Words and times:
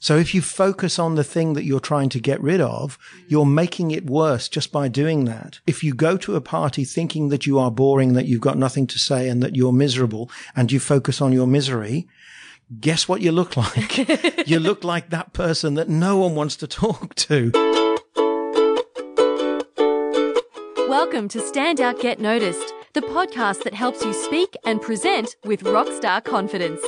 So 0.00 0.16
if 0.16 0.32
you 0.32 0.42
focus 0.42 0.98
on 0.98 1.16
the 1.16 1.24
thing 1.24 1.54
that 1.54 1.64
you're 1.64 1.80
trying 1.80 2.08
to 2.10 2.20
get 2.20 2.40
rid 2.40 2.60
of, 2.60 2.98
mm. 2.98 3.24
you're 3.26 3.44
making 3.44 3.90
it 3.90 4.08
worse 4.08 4.48
just 4.48 4.70
by 4.70 4.86
doing 4.86 5.24
that. 5.24 5.58
If 5.66 5.82
you 5.82 5.92
go 5.92 6.16
to 6.18 6.36
a 6.36 6.40
party 6.40 6.84
thinking 6.84 7.30
that 7.30 7.46
you 7.46 7.58
are 7.58 7.70
boring, 7.70 8.12
that 8.12 8.26
you've 8.26 8.40
got 8.40 8.56
nothing 8.56 8.86
to 8.88 8.98
say 8.98 9.28
and 9.28 9.42
that 9.42 9.56
you're 9.56 9.72
miserable 9.72 10.30
and 10.54 10.70
you 10.70 10.78
focus 10.78 11.20
on 11.20 11.32
your 11.32 11.48
misery, 11.48 12.06
guess 12.80 13.08
what 13.08 13.22
you 13.22 13.32
look 13.32 13.56
like? 13.56 14.46
you 14.48 14.60
look 14.60 14.84
like 14.84 15.10
that 15.10 15.32
person 15.32 15.74
that 15.74 15.88
no 15.88 16.16
one 16.16 16.36
wants 16.36 16.54
to 16.56 16.68
talk 16.68 17.16
to. 17.16 17.50
Welcome 20.88 21.28
to 21.30 21.40
Stand 21.40 21.80
Out 21.80 22.00
Get 22.00 22.20
Noticed, 22.20 22.72
the 22.94 23.00
podcast 23.00 23.64
that 23.64 23.74
helps 23.74 24.04
you 24.04 24.12
speak 24.12 24.54
and 24.64 24.80
present 24.80 25.34
with 25.44 25.64
rockstar 25.64 26.22
confidence. 26.22 26.80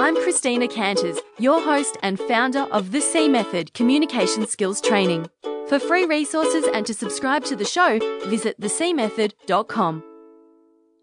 I'm 0.00 0.14
Christina 0.14 0.68
Canters, 0.68 1.18
your 1.40 1.60
host 1.60 1.98
and 2.04 2.20
founder 2.20 2.68
of 2.70 2.92
the 2.92 3.00
C 3.00 3.28
Method 3.28 3.74
Communication 3.74 4.46
Skills 4.46 4.80
Training. 4.80 5.26
For 5.66 5.80
free 5.80 6.04
resources 6.04 6.66
and 6.72 6.86
to 6.86 6.94
subscribe 6.94 7.42
to 7.46 7.56
the 7.56 7.64
show, 7.64 7.98
visit 8.28 8.60
thecmethod.com. 8.60 10.04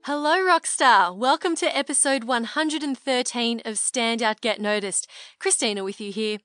Hello, 0.05 0.37
Rockstar. 0.37 1.13
Welcome 1.13 1.57
to 1.57 1.77
episode 1.77 2.23
113 2.23 3.61
of 3.65 3.77
Stand 3.77 4.23
Out 4.23 4.39
Get 4.39 4.61
Noticed. 4.61 5.09
Christina 5.39 5.83
with 5.83 5.99
you 5.99 6.13
here. 6.13 6.37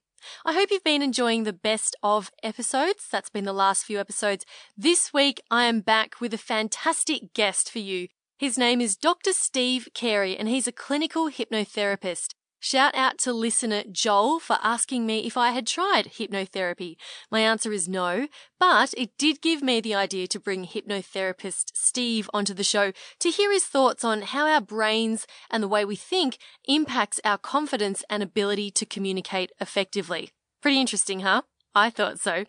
I 0.44 0.52
hope 0.54 0.72
you've 0.72 0.82
been 0.82 1.02
enjoying 1.02 1.44
the 1.44 1.52
best 1.52 1.94
of 2.02 2.32
episodes. 2.42 3.06
That's 3.12 3.30
been 3.30 3.44
the 3.44 3.52
last 3.52 3.84
few 3.84 4.00
episodes. 4.00 4.44
This 4.76 5.12
week, 5.14 5.40
I 5.52 5.66
am 5.66 5.82
back 5.82 6.20
with 6.20 6.34
a 6.34 6.38
fantastic 6.38 7.32
guest 7.32 7.70
for 7.70 7.78
you. 7.78 8.08
His 8.38 8.58
name 8.58 8.80
is 8.80 8.96
Dr. 8.96 9.34
Steve 9.34 9.88
Carey, 9.94 10.36
and 10.36 10.48
he's 10.48 10.66
a 10.66 10.72
clinical 10.72 11.30
hypnotherapist. 11.30 12.34
Shout 12.62 12.94
out 12.94 13.16
to 13.20 13.32
listener 13.32 13.84
Joel 13.90 14.38
for 14.38 14.58
asking 14.62 15.06
me 15.06 15.26
if 15.26 15.38
I 15.38 15.52
had 15.52 15.66
tried 15.66 16.12
hypnotherapy. 16.12 16.96
My 17.30 17.40
answer 17.40 17.72
is 17.72 17.88
no, 17.88 18.28
but 18.58 18.92
it 18.98 19.16
did 19.16 19.40
give 19.40 19.62
me 19.62 19.80
the 19.80 19.94
idea 19.94 20.26
to 20.26 20.38
bring 20.38 20.66
hypnotherapist 20.66 21.70
Steve 21.72 22.28
onto 22.34 22.52
the 22.52 22.62
show 22.62 22.92
to 23.20 23.30
hear 23.30 23.50
his 23.50 23.64
thoughts 23.64 24.04
on 24.04 24.20
how 24.20 24.46
our 24.46 24.60
brains 24.60 25.26
and 25.50 25.62
the 25.62 25.68
way 25.68 25.86
we 25.86 25.96
think 25.96 26.36
impacts 26.68 27.18
our 27.24 27.38
confidence 27.38 28.04
and 28.10 28.22
ability 28.22 28.70
to 28.72 28.84
communicate 28.84 29.52
effectively. 29.58 30.30
Pretty 30.60 30.78
interesting, 30.78 31.20
huh? 31.20 31.42
I 31.74 31.88
thought 31.88 32.20
so. 32.20 32.44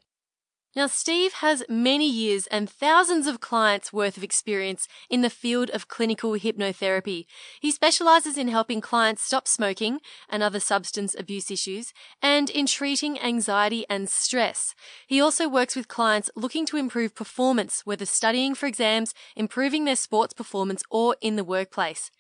Now, 0.73 0.87
Steve 0.87 1.33
has 1.33 1.65
many 1.67 2.09
years 2.09 2.47
and 2.47 2.69
thousands 2.69 3.27
of 3.27 3.41
clients 3.41 3.91
worth 3.91 4.15
of 4.15 4.23
experience 4.23 4.87
in 5.09 5.19
the 5.19 5.29
field 5.29 5.69
of 5.71 5.89
clinical 5.89 6.31
hypnotherapy. 6.31 7.25
He 7.59 7.71
specializes 7.71 8.37
in 8.37 8.47
helping 8.47 8.79
clients 8.79 9.21
stop 9.21 9.49
smoking 9.49 9.99
and 10.29 10.41
other 10.41 10.61
substance 10.61 11.13
abuse 11.19 11.51
issues 11.51 11.93
and 12.21 12.49
in 12.49 12.67
treating 12.67 13.19
anxiety 13.19 13.85
and 13.89 14.09
stress. 14.09 14.73
He 15.05 15.19
also 15.19 15.49
works 15.49 15.75
with 15.75 15.89
clients 15.89 16.29
looking 16.37 16.65
to 16.67 16.77
improve 16.77 17.15
performance, 17.15 17.81
whether 17.85 18.05
studying 18.05 18.55
for 18.55 18.65
exams, 18.65 19.13
improving 19.35 19.83
their 19.83 19.97
sports 19.97 20.33
performance, 20.33 20.83
or 20.89 21.17
in 21.19 21.35
the 21.35 21.43
workplace. 21.43 22.11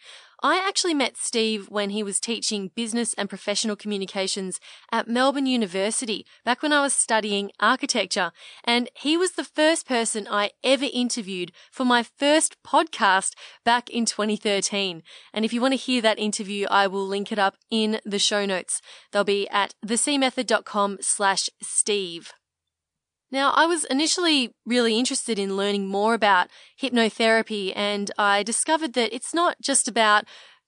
I 0.43 0.57
actually 0.57 0.95
met 0.95 1.17
Steve 1.17 1.69
when 1.69 1.91
he 1.91 2.01
was 2.01 2.19
teaching 2.19 2.71
business 2.73 3.13
and 3.13 3.29
professional 3.29 3.75
communications 3.75 4.59
at 4.91 5.07
Melbourne 5.07 5.45
University 5.45 6.25
back 6.43 6.63
when 6.63 6.73
I 6.73 6.81
was 6.81 6.93
studying 6.93 7.51
architecture. 7.59 8.31
And 8.63 8.89
he 8.95 9.17
was 9.17 9.33
the 9.33 9.43
first 9.43 9.87
person 9.87 10.27
I 10.27 10.51
ever 10.63 10.87
interviewed 10.91 11.51
for 11.71 11.85
my 11.85 12.01
first 12.01 12.57
podcast 12.63 13.35
back 13.63 13.91
in 13.91 14.05
2013. 14.05 15.03
And 15.31 15.45
if 15.45 15.53
you 15.53 15.61
want 15.61 15.73
to 15.73 15.77
hear 15.77 16.01
that 16.01 16.17
interview, 16.17 16.65
I 16.71 16.87
will 16.87 17.05
link 17.05 17.31
it 17.31 17.37
up 17.37 17.57
in 17.69 17.99
the 18.03 18.17
show 18.17 18.43
notes. 18.43 18.81
They'll 19.11 19.23
be 19.23 19.47
at 19.49 19.75
thecmethod.com 19.85 20.97
slash 21.01 21.49
Steve. 21.61 22.33
Now, 23.31 23.51
I 23.51 23.65
was 23.65 23.85
initially 23.85 24.53
really 24.65 24.99
interested 24.99 25.39
in 25.39 25.55
learning 25.55 25.87
more 25.87 26.13
about 26.13 26.49
hypnotherapy, 26.81 27.71
and 27.73 28.11
I 28.17 28.43
discovered 28.43 28.93
that 28.93 29.15
it's 29.15 29.33
not 29.33 29.61
just 29.61 29.87
about 29.87 30.25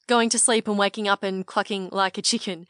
going 0.07 0.29
to 0.29 0.39
sleep 0.39 0.67
and 0.67 0.77
waking 0.77 1.07
up 1.07 1.23
and 1.23 1.45
clucking 1.45 1.89
like 1.91 2.17
a 2.17 2.21
chicken. 2.21 2.65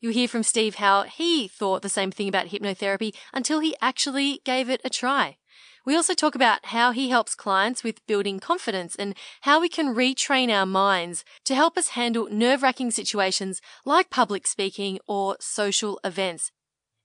You'll 0.00 0.14
hear 0.14 0.28
from 0.28 0.42
Steve 0.42 0.76
how 0.76 1.02
he 1.02 1.46
thought 1.46 1.82
the 1.82 1.90
same 1.90 2.10
thing 2.10 2.28
about 2.28 2.48
hypnotherapy 2.48 3.14
until 3.34 3.60
he 3.60 3.76
actually 3.82 4.40
gave 4.44 4.70
it 4.70 4.80
a 4.82 4.90
try. 4.90 5.36
We 5.84 5.94
also 5.94 6.14
talk 6.14 6.34
about 6.34 6.66
how 6.66 6.92
he 6.92 7.10
helps 7.10 7.34
clients 7.34 7.84
with 7.84 8.06
building 8.06 8.40
confidence 8.40 8.96
and 8.96 9.14
how 9.42 9.60
we 9.60 9.68
can 9.68 9.94
retrain 9.94 10.48
our 10.48 10.64
minds 10.64 11.22
to 11.44 11.54
help 11.54 11.76
us 11.76 11.88
handle 11.88 12.28
nerve 12.30 12.62
wracking 12.62 12.90
situations 12.90 13.60
like 13.84 14.08
public 14.08 14.46
speaking 14.46 14.98
or 15.06 15.36
social 15.40 16.00
events. 16.02 16.50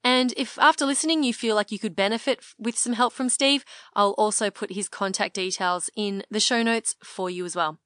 And 0.04 0.34
if 0.38 0.58
after 0.60 0.86
listening 0.86 1.24
you 1.24 1.34
feel 1.34 1.56
like 1.56 1.72
you 1.72 1.80
could 1.80 1.96
benefit 1.96 2.44
with 2.58 2.78
some 2.78 2.94
help 2.94 3.14
from 3.14 3.30
Steve, 3.30 3.66
I'll 3.94 4.12
also 4.12 4.50
put 4.50 4.74
his 4.74 4.88
contact 4.88 5.36
details 5.36 5.90
in 5.96 6.24
the 6.30 6.40
show 6.40 6.64
notes 6.64 6.96
for 7.04 7.30
you 7.30 7.46
as 7.46 7.56
well. 7.56 7.80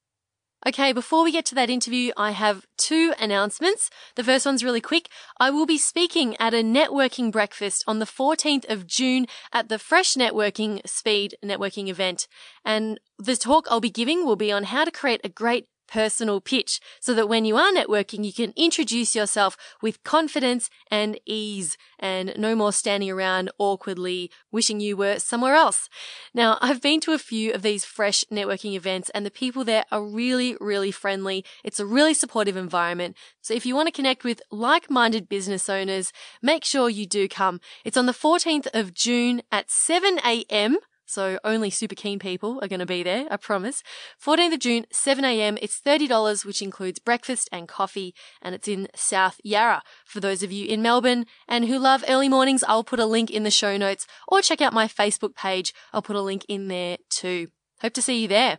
Okay, 0.66 0.94
before 0.94 1.26
we 1.26 1.32
get 1.34 1.46
to 1.48 1.56
that 1.56 1.70
interview, 1.70 2.14
I 2.16 2.32
have 2.32 2.66
two 2.78 3.14
announcements. 3.20 3.90
The 4.16 4.24
first 4.24 4.46
one's 4.46 4.64
really 4.64 4.80
quick. 4.80 5.10
I 5.38 5.50
will 5.50 5.66
be 5.66 5.78
speaking 5.78 6.38
at 6.40 6.54
a 6.54 6.64
networking 6.64 7.34
breakfast 7.34 7.84
on 7.86 8.00
the 8.00 8.06
14th 8.06 8.70
of 8.70 8.88
June 8.88 9.26
at 9.52 9.68
the 9.68 9.78
Fresh 9.78 10.14
Networking 10.14 10.80
Speed 10.88 11.36
networking 11.44 11.90
event. 11.90 12.30
And 12.64 12.98
the 13.20 13.36
talk 13.36 13.68
I'll 13.70 13.82
be 13.82 13.90
giving 13.90 14.26
will 14.26 14.38
be 14.38 14.54
on 14.54 14.64
how 14.64 14.86
to 14.86 14.92
create 14.92 15.20
a 15.26 15.30
great 15.30 15.68
personal 15.88 16.42
pitch 16.42 16.80
so 17.00 17.14
that 17.14 17.30
when 17.30 17.46
you 17.46 17.58
are 17.58 17.72
networking, 17.72 18.26
you 18.26 18.34
can 18.34 18.54
introduce 18.56 19.16
yourself 19.16 19.58
with 19.82 20.04
confidence 20.04 20.70
and 20.90 21.20
ease 21.26 21.78
and 22.00 22.34
no 22.38 22.56
more 22.56 22.74
standing 22.74 23.10
around 23.10 23.52
awkwardly 23.58 24.32
wishing 24.52 24.80
you 24.80 24.98
were 24.98 25.20
somewhere 25.20 25.56
else. 25.56 25.90
Now, 26.34 26.58
I've 26.62 26.82
been 26.82 27.00
to 27.02 27.14
a 27.14 27.20
few 27.20 27.54
of 27.54 27.62
these 27.62 27.86
fresh 27.86 28.24
networking 28.32 28.74
events 28.74 29.10
and 29.12 29.26
the 29.26 29.32
people 29.32 29.64
there 29.64 29.86
are 29.92 30.04
really, 30.04 30.58
really 30.60 30.92
friendly. 30.92 31.46
It's 31.64 31.80
a 31.80 31.86
really 31.86 32.14
supportive 32.14 32.58
environment. 32.58 33.16
So 33.42 33.54
if 33.54 33.66
you 33.66 33.76
want 33.76 33.88
to 33.88 33.92
connect 33.92 34.24
with 34.24 34.42
like-minded 34.52 35.30
business 35.30 35.70
owners, 35.70 36.12
make 36.42 36.66
sure 36.66 36.90
you 36.90 37.06
do 37.06 37.28
come. 37.28 37.62
It's 37.84 37.98
on 37.98 38.06
the 38.06 38.14
14th 38.14 38.68
of 38.74 38.94
June 38.94 39.42
at 39.52 39.70
7 39.70 40.20
a.m. 40.26 40.78
So 41.14 41.38
only 41.44 41.70
super 41.70 41.94
keen 41.94 42.18
people 42.18 42.60
are 42.64 42.68
going 42.68 42.80
to 42.80 42.88
be 42.88 43.04
there, 43.04 43.28
I 43.30 43.38
promise. 43.38 43.84
14th 44.20 44.54
of 44.54 44.60
June, 44.60 44.86
7am. 44.92 45.60
It's 45.62 45.80
$30, 45.80 46.44
which 46.44 46.60
includes 46.60 46.98
breakfast 46.98 47.48
and 47.52 47.68
coffee, 47.68 48.16
and 48.42 48.56
it's 48.56 48.68
in 48.68 48.88
South 48.96 49.40
Yarra. 49.44 49.84
For 50.08 50.20
those 50.20 50.42
of 50.42 50.52
you 50.52 50.66
in 50.66 50.82
Melbourne 50.82 51.28
and 51.48 51.66
who 51.66 51.78
love 51.78 52.04
early 52.10 52.30
mornings, 52.30 52.64
I'll 52.68 52.84
put 52.84 53.00
a 53.00 53.06
link 53.06 53.30
in 53.30 53.44
the 53.44 53.52
show 53.52 53.78
notes 53.78 54.08
or 54.28 54.42
check 54.42 54.60
out 54.60 54.74
my 54.74 54.88
Facebook 54.88 55.36
page. 55.36 55.72
I'll 55.94 56.02
put 56.02 56.16
a 56.16 56.22
link 56.22 56.46
in 56.50 56.68
there 56.68 56.98
too. 57.12 57.50
Hope 57.82 57.94
to 57.94 58.02
see 58.02 58.20
you 58.20 58.28
there. 58.28 58.58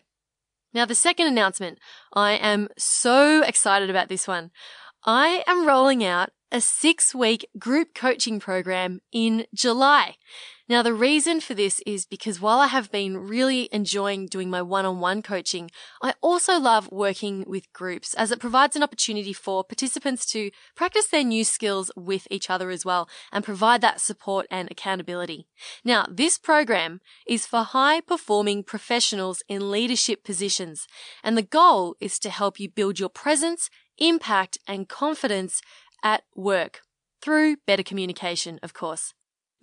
Now, 0.72 0.84
the 0.84 0.94
second 0.94 1.26
announcement, 1.26 1.78
I 2.12 2.32
am 2.32 2.68
so 2.78 3.42
excited 3.42 3.90
about 3.90 4.08
this 4.08 4.28
one. 4.28 4.52
I 5.04 5.42
am 5.48 5.66
rolling 5.66 6.04
out 6.04 6.30
a 6.54 6.60
six 6.60 7.12
week 7.12 7.48
group 7.58 7.94
coaching 7.94 8.38
program 8.38 9.00
in 9.10 9.44
July. 9.52 10.14
Now, 10.68 10.82
the 10.82 10.94
reason 10.94 11.40
for 11.40 11.52
this 11.52 11.80
is 11.84 12.06
because 12.06 12.40
while 12.40 12.60
I 12.60 12.68
have 12.68 12.92
been 12.92 13.18
really 13.18 13.68
enjoying 13.72 14.26
doing 14.26 14.48
my 14.50 14.62
one 14.62 14.86
on 14.86 15.00
one 15.00 15.20
coaching, 15.20 15.68
I 16.00 16.14
also 16.22 16.58
love 16.58 16.88
working 16.92 17.44
with 17.46 17.72
groups 17.72 18.14
as 18.14 18.30
it 18.30 18.38
provides 18.38 18.76
an 18.76 18.84
opportunity 18.84 19.32
for 19.32 19.64
participants 19.64 20.24
to 20.26 20.52
practice 20.76 21.08
their 21.08 21.24
new 21.24 21.44
skills 21.44 21.90
with 21.96 22.28
each 22.30 22.48
other 22.48 22.70
as 22.70 22.84
well 22.84 23.08
and 23.32 23.44
provide 23.44 23.80
that 23.80 24.00
support 24.00 24.46
and 24.48 24.70
accountability. 24.70 25.48
Now, 25.84 26.06
this 26.08 26.38
program 26.38 27.00
is 27.26 27.46
for 27.46 27.64
high 27.64 28.00
performing 28.00 28.62
professionals 28.62 29.42
in 29.48 29.72
leadership 29.72 30.22
positions, 30.22 30.86
and 31.24 31.36
the 31.36 31.42
goal 31.42 31.96
is 32.00 32.18
to 32.20 32.30
help 32.30 32.60
you 32.60 32.70
build 32.70 33.00
your 33.00 33.10
presence, 33.10 33.68
impact, 33.98 34.58
and 34.66 34.88
confidence 34.88 35.60
at 36.04 36.22
work 36.36 36.82
through 37.20 37.56
better 37.66 37.82
communication, 37.82 38.60
of 38.62 38.74
course. 38.74 39.14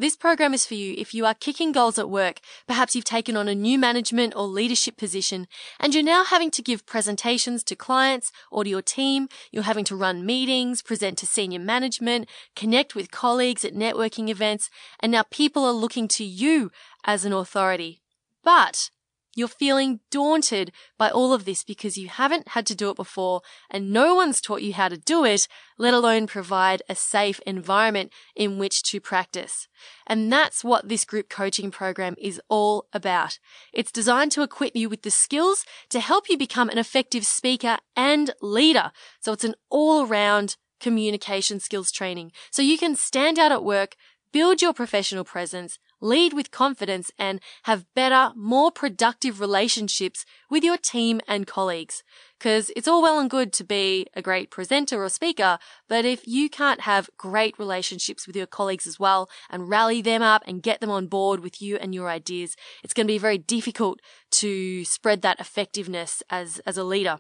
This 0.01 0.15
program 0.15 0.55
is 0.55 0.65
for 0.65 0.73
you 0.73 0.95
if 0.97 1.13
you 1.13 1.27
are 1.27 1.35
kicking 1.35 1.71
goals 1.71 1.99
at 1.99 2.09
work. 2.09 2.39
Perhaps 2.65 2.95
you've 2.95 3.05
taken 3.05 3.37
on 3.37 3.47
a 3.47 3.53
new 3.53 3.77
management 3.77 4.35
or 4.35 4.47
leadership 4.47 4.97
position 4.97 5.47
and 5.79 5.93
you're 5.93 6.03
now 6.03 6.23
having 6.25 6.49
to 6.51 6.63
give 6.63 6.87
presentations 6.87 7.63
to 7.65 7.75
clients 7.75 8.31
or 8.51 8.63
to 8.63 8.69
your 8.71 8.81
team. 8.81 9.27
You're 9.51 9.61
having 9.61 9.85
to 9.85 9.95
run 9.95 10.25
meetings, 10.25 10.81
present 10.81 11.19
to 11.19 11.27
senior 11.27 11.59
management, 11.59 12.27
connect 12.55 12.95
with 12.95 13.11
colleagues 13.11 13.63
at 13.63 13.75
networking 13.75 14.29
events. 14.29 14.71
And 15.01 15.11
now 15.11 15.21
people 15.29 15.65
are 15.65 15.71
looking 15.71 16.07
to 16.07 16.23
you 16.23 16.71
as 17.05 17.23
an 17.23 17.31
authority. 17.31 18.01
But 18.43 18.89
you're 19.35 19.47
feeling 19.47 19.99
daunted 20.09 20.71
by 20.97 21.09
all 21.09 21.33
of 21.33 21.45
this 21.45 21.63
because 21.63 21.97
you 21.97 22.09
haven't 22.09 22.49
had 22.49 22.65
to 22.67 22.75
do 22.75 22.89
it 22.89 22.95
before 22.95 23.41
and 23.69 23.91
no 23.91 24.15
one's 24.15 24.41
taught 24.41 24.61
you 24.61 24.73
how 24.73 24.89
to 24.89 24.97
do 24.97 25.23
it, 25.23 25.47
let 25.77 25.93
alone 25.93 26.27
provide 26.27 26.81
a 26.89 26.95
safe 26.95 27.39
environment 27.45 28.11
in 28.35 28.57
which 28.57 28.83
to 28.83 28.99
practice. 28.99 29.67
And 30.05 30.31
that's 30.31 30.63
what 30.63 30.89
this 30.89 31.05
group 31.05 31.29
coaching 31.29 31.71
program 31.71 32.15
is 32.17 32.41
all 32.49 32.87
about. 32.93 33.39
It's 33.73 33.91
designed 33.91 34.31
to 34.33 34.43
equip 34.43 34.75
you 34.75 34.89
with 34.89 35.03
the 35.03 35.11
skills 35.11 35.65
to 35.89 35.99
help 35.99 36.29
you 36.29 36.37
become 36.37 36.69
an 36.69 36.77
effective 36.77 37.25
speaker 37.25 37.77
and 37.95 38.33
leader. 38.41 38.91
So 39.21 39.33
it's 39.33 39.43
an 39.43 39.55
all 39.69 40.05
around 40.05 40.57
communication 40.81 41.59
skills 41.59 41.91
training 41.91 42.31
so 42.49 42.61
you 42.61 42.77
can 42.77 42.95
stand 42.95 43.39
out 43.39 43.51
at 43.51 43.63
work, 43.63 43.95
build 44.33 44.61
your 44.61 44.73
professional 44.73 45.23
presence, 45.23 45.77
lead 46.01 46.33
with 46.33 46.51
confidence, 46.51 47.11
and 47.17 47.39
have 47.63 47.85
better, 47.95 48.33
more 48.35 48.71
productive 48.71 49.39
relationships 49.39 50.25
with 50.49 50.63
your 50.63 50.77
team 50.77 51.21
and 51.27 51.47
colleagues. 51.47 52.03
Because 52.37 52.71
it's 52.75 52.87
all 52.87 53.01
well 53.03 53.19
and 53.19 53.29
good 53.29 53.53
to 53.53 53.63
be 53.63 54.07
a 54.15 54.21
great 54.21 54.49
presenter 54.49 55.03
or 55.03 55.09
speaker, 55.09 55.59
but 55.87 56.05
if 56.05 56.27
you 56.27 56.49
can't 56.49 56.81
have 56.81 57.09
great 57.17 57.57
relationships 57.59 58.25
with 58.25 58.35
your 58.35 58.47
colleagues 58.47 58.87
as 58.87 58.99
well 58.99 59.29
and 59.49 59.69
rally 59.69 60.01
them 60.01 60.23
up 60.23 60.43
and 60.47 60.63
get 60.63 60.81
them 60.81 60.89
on 60.89 61.05
board 61.05 61.41
with 61.41 61.61
you 61.61 61.77
and 61.77 61.93
your 61.93 62.09
ideas, 62.09 62.55
it's 62.83 62.93
going 62.93 63.05
to 63.05 63.13
be 63.13 63.19
very 63.19 63.37
difficult 63.37 64.01
to 64.31 64.83
spread 64.85 65.21
that 65.21 65.39
effectiveness 65.39 66.23
as, 66.31 66.59
as 66.65 66.77
a 66.77 66.83
leader. 66.83 67.19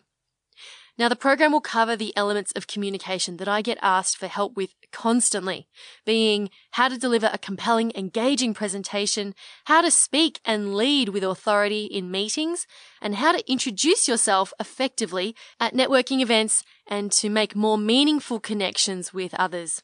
Now, 0.97 1.07
the 1.07 1.15
program 1.15 1.53
will 1.53 1.61
cover 1.61 1.95
the 1.95 2.15
elements 2.17 2.51
of 2.55 2.67
communication 2.67 3.37
that 3.37 3.47
I 3.47 3.61
get 3.61 3.77
asked 3.81 4.17
for 4.17 4.27
help 4.27 4.55
with 4.55 4.75
constantly, 4.91 5.67
being 6.05 6.49
how 6.71 6.89
to 6.89 6.97
deliver 6.97 7.29
a 7.31 7.37
compelling, 7.37 7.91
engaging 7.95 8.53
presentation, 8.53 9.33
how 9.65 9.81
to 9.81 9.89
speak 9.89 10.41
and 10.43 10.75
lead 10.75 11.09
with 11.09 11.23
authority 11.23 11.85
in 11.85 12.11
meetings, 12.11 12.67
and 13.01 13.15
how 13.15 13.31
to 13.31 13.51
introduce 13.51 14.07
yourself 14.07 14.53
effectively 14.59 15.33
at 15.59 15.73
networking 15.73 16.21
events 16.21 16.63
and 16.87 17.11
to 17.13 17.29
make 17.29 17.55
more 17.55 17.77
meaningful 17.77 18.39
connections 18.39 19.13
with 19.13 19.33
others. 19.35 19.81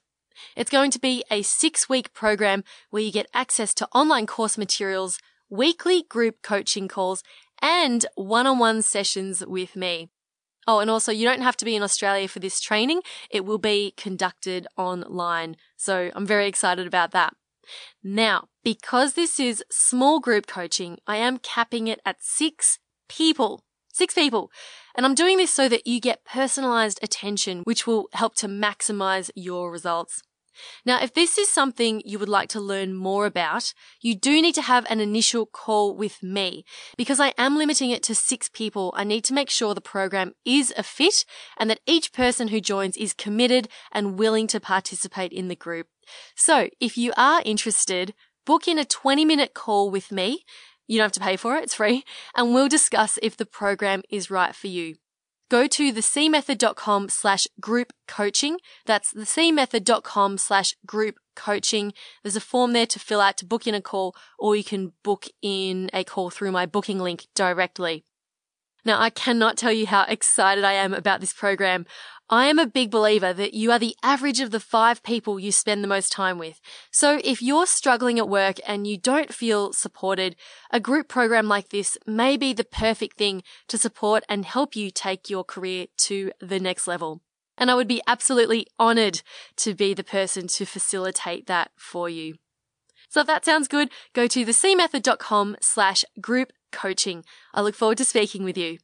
It's 0.56 0.69
going 0.69 0.92
to 0.92 1.00
be 1.00 1.24
a 1.31 1.42
six 1.42 1.89
week 1.89 2.13
program 2.13 2.63
where 2.89 3.01
you 3.01 3.12
get 3.12 3.30
access 3.33 3.74
to 3.75 3.88
online 3.94 4.27
course 4.27 4.57
materials, 4.57 5.19
weekly 5.50 6.03
group 6.03 6.42
coaching 6.44 6.88
calls, 6.88 7.24
and 7.62 8.06
one 8.15 8.45
on 8.45 8.60
one 8.60 8.81
sessions 8.81 9.44
with 9.45 9.75
me. 9.75 10.10
Oh, 10.68 10.80
and 10.80 10.90
also 10.90 11.12
you 11.14 11.25
don't 11.25 11.42
have 11.42 11.58
to 11.58 11.66
be 11.66 11.75
in 11.75 11.84
Australia 11.84 12.28
for 12.28 12.40
this 12.40 12.60
training. 12.60 13.02
It 13.31 13.46
will 13.46 13.58
be 13.58 13.94
conducted 13.96 14.68
online. 14.75 15.56
So 15.78 16.12
I'm 16.14 16.25
very 16.25 16.48
excited 16.48 16.86
about 16.86 17.12
that. 17.12 17.34
Now, 18.04 18.50
because 18.64 19.14
this 19.14 19.40
is 19.40 19.64
small 19.72 20.19
group 20.19 20.46
coaching, 20.46 20.98
I 21.08 21.18
am 21.18 21.38
capping 21.38 21.88
it 21.88 22.02
at 22.06 22.18
six 22.22 22.80
people. 23.08 23.64
Six 23.94 24.14
people. 24.14 24.52
And 24.96 25.06
I'm 25.06 25.16
doing 25.16 25.38
this 25.38 25.52
so 25.52 25.68
that 25.69 25.88
you 25.88 26.00
get 26.00 26.25
personalized 26.25 27.00
attention, 27.02 27.62
which 27.63 27.88
will 27.88 28.10
help 28.13 28.36
to 28.36 28.48
maximize 28.48 29.31
your 29.36 29.72
results. 29.72 30.22
Now, 30.86 31.01
if 31.01 31.13
this 31.13 31.38
is 31.38 31.50
something 31.50 32.01
you 32.06 32.19
would 32.19 32.30
like 32.30 32.50
to 32.50 32.59
learn 32.59 32.94
more 32.94 33.25
about, 33.25 33.74
you 34.01 34.15
do 34.15 34.42
need 34.42 34.56
to 34.56 34.62
have 34.62 34.86
an 34.89 35.00
initial 35.00 35.45
call 35.45 35.95
with 35.95 36.21
me. 36.24 36.65
Because 36.98 37.19
I 37.19 37.33
am 37.38 37.57
limiting 37.57 37.92
it 37.92 38.04
to 38.04 38.15
six 38.15 38.50
people, 38.50 38.94
I 38.95 39.04
need 39.04 39.24
to 39.25 39.33
make 39.33 39.50
sure 39.50 39.74
the 39.74 39.81
program 39.81 40.33
is 40.45 40.74
a 40.77 40.83
fit 40.83 41.25
and 41.57 41.69
that 41.69 41.81
each 41.86 42.13
person 42.13 42.50
who 42.50 42.62
joins 42.62 42.98
is 42.98 43.13
committed 43.13 43.68
and 43.92 44.18
willing 44.18 44.48
to 44.48 44.59
participate 44.59 45.31
in 45.31 45.48
the 45.48 45.56
group. 45.56 45.88
So 46.36 46.69
if 46.80 46.98
you 46.98 47.13
are 47.18 47.42
interested, 47.45 48.13
book 48.45 48.68
in 48.68 48.80
a 48.80 48.86
20 48.86 49.25
minute 49.25 49.53
call 49.53 49.92
with 49.92 50.12
me. 50.12 50.45
You 50.88 50.98
don't 50.98 51.06
have 51.06 51.12
to 51.13 51.19
pay 51.19 51.36
for 51.36 51.57
it, 51.57 51.63
it's 51.63 51.74
free, 51.74 52.06
and 52.33 52.53
we'll 52.53 52.69
discuss 52.69 53.19
if 53.21 53.36
the 53.36 53.45
program 53.45 54.03
is 54.10 54.31
right 54.31 54.56
for 54.56 54.68
you 54.68 54.95
go 55.50 55.68
to 55.68 55.94
thecmethod.com 55.94 57.10
slash 57.10 57.48
group 57.60 57.94
coaching. 58.08 58.58
That's 58.86 59.14
thecmethod.com 59.14 60.38
slash 60.38 60.76
group 60.86 61.20
coaching. 61.36 61.94
There's 62.24 62.36
a 62.36 62.42
form 62.42 62.74
there 62.74 62.88
to 62.88 63.00
fill 63.00 63.22
out 63.22 63.38
to 63.38 63.46
book 63.46 63.68
in 63.68 63.76
a 63.76 63.82
call, 63.82 64.16
or 64.38 64.56
you 64.56 64.64
can 64.64 64.94
book 65.04 65.28
in 65.42 65.90
a 65.94 66.04
call 66.04 66.30
through 66.30 66.52
my 66.52 66.66
booking 66.66 67.00
link 67.00 67.28
directly. 67.36 68.06
Now, 68.85 69.01
I 69.01 69.09
cannot 69.09 69.57
tell 69.57 69.71
you 69.71 69.88
how 69.88 70.03
excited 70.03 70.63
I 70.63 70.74
am 70.74 70.94
about 70.94 71.19
this 71.19 71.33
program. 71.33 71.85
I 72.29 72.47
am 72.47 72.59
a 72.59 72.68
big 72.68 72.91
believer 72.91 73.31
that 73.31 73.53
you 73.53 73.71
are 73.71 73.79
the 73.79 73.95
average 74.03 74.41
of 74.41 74.51
the 74.51 74.59
five 74.59 75.01
people 75.01 75.39
you 75.39 75.53
spend 75.53 75.81
the 75.81 75.88
most 75.88 76.12
time 76.12 76.38
with. 76.38 76.59
So 76.91 77.21
if 77.24 77.41
you're 77.41 77.65
struggling 77.65 78.19
at 78.19 78.27
work 78.27 78.57
and 78.68 78.85
you 78.85 78.97
don't 78.97 79.33
feel 79.33 79.71
supported, 79.71 80.35
a 80.69 80.81
group 80.81 81.07
program 81.07 81.47
like 81.47 81.69
this 81.69 81.97
may 82.06 82.35
be 82.35 82.51
the 82.51 82.65
perfect 82.65 83.18
thing 83.18 83.44
to 83.69 83.77
support 83.77 84.25
and 84.27 84.44
help 84.44 84.75
you 84.75 84.91
take 84.91 85.29
your 85.29 85.45
career 85.45 85.88
to 86.00 86.31
the 86.41 86.59
next 86.59 86.85
level. 86.85 87.21
And 87.57 87.71
I 87.71 87.75
would 87.75 87.88
be 87.88 88.01
absolutely 88.07 88.68
honored 88.77 89.21
to 89.57 89.74
be 89.74 89.94
the 89.94 90.03
person 90.03 90.47
to 90.47 90.65
facilitate 90.65 91.47
that 91.47 91.71
for 91.77 92.09
you. 92.09 92.35
So 93.09 93.21
if 93.21 93.27
that 93.27 93.45
sounds 93.45 93.68
good, 93.68 93.89
go 94.13 94.27
to 94.27 94.45
thecmethod.com 94.45 95.57
slash 95.62 96.04
group 96.19 96.51
coaching. 96.71 97.24
I 97.54 97.62
look 97.62 97.75
forward 97.75 97.98
to 98.00 98.06
speaking 98.06 98.44
with 98.44 98.57
you. 98.57 98.77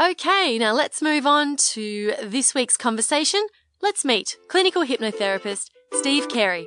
Okay, 0.00 0.58
now 0.58 0.72
let's 0.72 1.02
move 1.02 1.26
on 1.26 1.56
to 1.56 2.14
this 2.22 2.54
week's 2.54 2.76
conversation. 2.76 3.46
Let's 3.82 4.04
meet 4.04 4.36
clinical 4.48 4.84
hypnotherapist 4.84 5.70
Steve 5.92 6.28
Carey. 6.28 6.66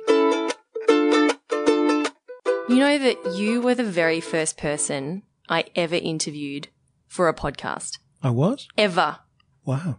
You 2.66 2.80
know 2.80 2.98
that 2.98 3.34
you 3.36 3.60
were 3.60 3.74
the 3.74 3.84
very 3.84 4.20
first 4.20 4.56
person 4.56 5.22
I 5.48 5.64
ever 5.76 5.96
interviewed 5.96 6.68
for 7.06 7.28
a 7.28 7.34
podcast. 7.34 7.98
I 8.22 8.30
was? 8.30 8.66
Ever. 8.78 9.18
Wow. 9.64 9.98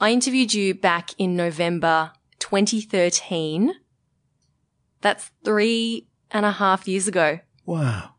I 0.00 0.12
interviewed 0.12 0.54
you 0.54 0.74
back 0.74 1.10
in 1.18 1.36
November 1.36 2.12
2013. 2.38 3.74
That's 5.04 5.30
three 5.44 6.06
and 6.30 6.46
a 6.46 6.50
half 6.50 6.88
years 6.88 7.06
ago. 7.06 7.40
Wow. 7.66 8.12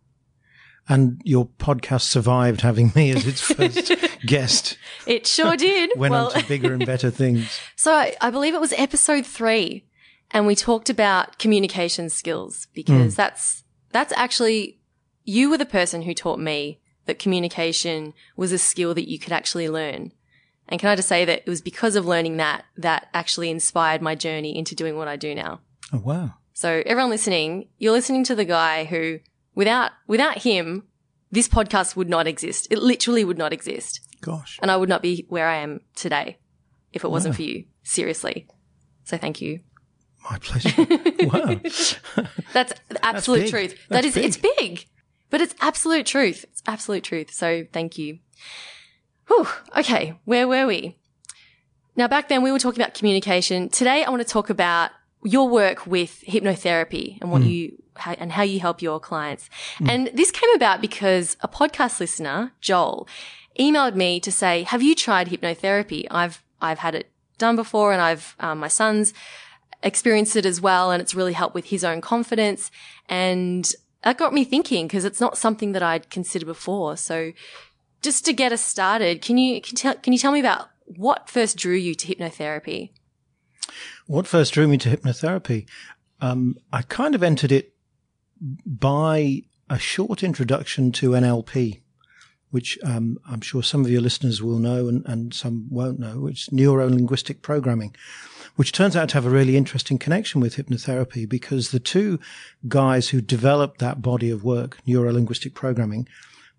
And 0.88 1.20
your 1.26 1.48
podcast 1.48 2.02
survived 2.02 2.62
having 2.62 2.92
me 2.96 3.10
as 3.10 3.26
its 3.26 3.42
first 3.42 3.92
guest. 4.28 4.78
It 5.08 5.26
sure 5.26 5.58
did. 5.58 5.90
Went 5.98 6.12
well, 6.12 6.28
on 6.28 6.40
to 6.40 6.48
bigger 6.48 6.74
and 6.74 6.86
better 6.86 7.10
things. 7.24 7.60
so 7.76 7.92
I, 7.92 8.16
I 8.22 8.30
believe 8.30 8.54
it 8.54 8.62
was 8.62 8.72
episode 8.74 9.26
three 9.26 9.84
and 10.30 10.46
we 10.46 10.54
talked 10.54 10.92
about 10.92 11.40
communication 11.40 12.08
skills 12.08 12.68
because 12.76 13.16
hmm. 13.16 13.18
that's, 13.18 13.64
that's 13.92 14.14
actually, 14.16 14.78
you 15.24 15.50
were 15.50 15.58
the 15.58 15.66
person 15.66 16.04
who 16.04 16.14
taught 16.14 16.40
me 16.40 16.80
that 17.08 17.18
communication 17.18 18.14
was 18.38 18.52
a 18.52 18.60
skill 18.60 18.94
that 18.94 19.10
you 19.10 19.18
could 19.18 19.34
actually 19.34 19.70
learn. 19.70 20.12
And 20.70 20.80
can 20.80 20.90
I 20.90 20.96
just 20.96 21.08
say 21.08 21.26
that 21.26 21.40
it 21.40 21.50
was 21.50 21.62
because 21.62 21.96
of 21.96 22.06
learning 22.06 22.38
that, 22.38 22.66
that 22.78 23.08
actually 23.12 23.50
inspired 23.50 24.04
my 24.04 24.14
journey 24.14 24.56
into 24.56 24.76
doing 24.76 24.98
what 24.98 25.08
I 25.08 25.16
do 25.16 25.34
now. 25.34 25.62
Oh, 25.92 25.98
wow. 25.98 26.36
So 26.58 26.82
everyone 26.86 27.10
listening, 27.10 27.68
you're 27.80 27.92
listening 27.92 28.24
to 28.24 28.34
the 28.36 28.46
guy 28.46 28.86
who 28.86 29.20
without, 29.56 29.92
without 30.08 30.38
him, 30.38 30.84
this 31.30 31.50
podcast 31.50 31.98
would 31.98 32.08
not 32.08 32.28
exist. 32.28 32.70
It 32.72 32.80
literally 32.80 33.26
would 33.26 33.38
not 33.38 33.52
exist. 33.52 34.00
Gosh. 34.22 34.58
And 34.62 34.72
I 34.72 34.78
would 34.78 34.88
not 34.88 35.02
be 35.02 35.26
where 35.28 35.50
I 35.50 35.58
am 35.58 35.82
today 35.98 36.38
if 36.94 37.04
it 37.04 37.10
wasn't 37.12 37.34
Wow. 37.34 37.38
for 37.38 37.42
you. 37.42 37.66
Seriously. 37.84 38.48
So 39.04 39.18
thank 39.18 39.42
you. 39.42 39.60
My 40.32 40.40
pleasure. 40.40 40.74
wow. 41.28 41.60
That's 42.54 42.72
absolute 43.04 43.42
big. 43.42 43.50
truth. 43.50 43.72
That's 43.90 43.90
That 43.90 44.06
is, 44.06 44.16
it's 44.16 44.38
big, 44.38 44.86
but 45.30 45.42
it's 45.42 45.54
absolute 45.60 46.06
truth. 46.06 46.46
It's 46.52 46.64
absolute 46.66 47.04
truth. 47.04 47.34
So 47.34 47.66
thank 47.74 47.98
you. 47.98 48.20
Whew. 49.28 49.46
Okay. 49.76 50.18
Where 50.24 50.48
were 50.48 50.66
we? 50.68 50.98
Now 51.98 52.08
back 52.08 52.30
then 52.30 52.44
we 52.44 52.52
were 52.54 52.60
talking 52.60 52.82
about 52.82 52.94
communication. 52.94 53.68
Today 53.68 54.06
I 54.06 54.10
want 54.10 54.22
to 54.22 54.28
talk 54.28 54.50
about 54.50 54.92
your 55.26 55.50
work 55.50 55.88
with 55.88 56.24
hypnotherapy 56.28 57.18
and 57.20 57.32
what 57.32 57.42
you, 57.42 57.82
how, 57.96 58.12
and 58.14 58.32
how 58.32 58.44
you 58.44 58.60
help 58.60 58.82
your 58.82 59.00
clients. 59.00 59.50
And 59.90 60.12
this 60.14 60.30
came 60.30 60.54
about 60.54 60.82
because 60.82 61.36
a 61.42 61.48
podcast 61.48 62.00
listener, 62.00 62.54
Joel, 62.62 63.08
emailed 63.60 63.96
me 63.96 64.20
to 64.20 64.32
say, 64.32 64.64
have 64.64 64.84
you 64.84 64.94
tried 64.94 65.28
hypnotherapy? 65.28 66.06
I've, 66.12 66.44
I've 66.62 66.80
had 66.80 66.94
it 66.94 67.12
done 67.40 67.56
before 67.56 67.92
and 67.92 68.02
I've, 68.02 68.36
um, 68.40 68.60
my 68.60 68.68
son's 68.68 69.14
experienced 69.82 70.36
it 70.36 70.46
as 70.46 70.62
well 70.62 70.92
and 70.92 71.02
it's 71.02 71.16
really 71.16 71.34
helped 71.34 71.56
with 71.56 71.66
his 71.66 71.84
own 71.84 72.02
confidence. 72.02 72.70
And 73.10 73.70
that 74.04 74.18
got 74.20 74.32
me 74.32 74.44
thinking 74.44 74.88
because 74.88 75.06
it's 75.06 75.20
not 75.20 75.40
something 75.40 75.72
that 75.72 75.82
I'd 75.82 76.12
considered 76.12 76.46
before. 76.46 76.98
So 76.98 77.34
just 78.04 78.26
to 78.26 78.34
get 78.34 78.52
us 78.52 78.64
started, 78.64 79.24
can 79.24 79.40
you, 79.40 79.60
can, 79.60 79.76
tell, 79.76 79.96
can 79.96 80.14
you 80.14 80.20
tell 80.20 80.32
me 80.32 80.40
about 80.40 80.70
what 80.86 81.30
first 81.30 81.58
drew 81.58 81.76
you 81.76 81.96
to 81.96 82.16
hypnotherapy? 82.16 82.92
What 84.08 84.28
first 84.28 84.54
drew 84.54 84.68
me 84.68 84.78
to 84.80 84.96
hypnotherapy? 84.96 85.68
Um, 86.22 86.58
I 86.72 86.84
kind 86.84 87.16
of 87.16 87.24
entered 87.24 87.52
it 87.52 87.74
by 88.66 89.44
a 89.68 89.80
short 89.80 90.24
introduction 90.24 90.92
to 90.94 91.12
NLP, 91.12 91.82
which 92.52 92.78
um, 92.84 93.18
I'm 93.28 93.42
sure 93.42 93.64
some 93.64 93.84
of 93.84 93.90
your 93.90 94.02
listeners 94.02 94.44
will 94.44 94.60
know 94.60 94.88
and, 94.88 95.04
and 95.08 95.34
some 95.34 95.68
won't 95.72 96.00
know, 96.00 96.20
which 96.20 96.48
is 96.48 96.52
neuro 96.52 96.88
linguistic 96.88 97.42
programming, 97.42 97.96
which 98.56 98.72
turns 98.72 98.96
out 98.96 99.10
to 99.10 99.16
have 99.16 99.26
a 99.26 99.30
really 99.30 99.58
interesting 99.58 99.98
connection 99.98 100.40
with 100.40 100.56
hypnotherapy 100.56 101.28
because 101.28 101.72
the 101.72 101.80
two 101.80 102.20
guys 102.68 103.10
who 103.10 103.22
developed 103.22 103.80
that 103.80 104.04
body 104.04 104.30
of 104.30 104.44
work, 104.44 104.78
neuro 104.86 105.12
linguistic 105.14 105.56
programming, 105.56 106.08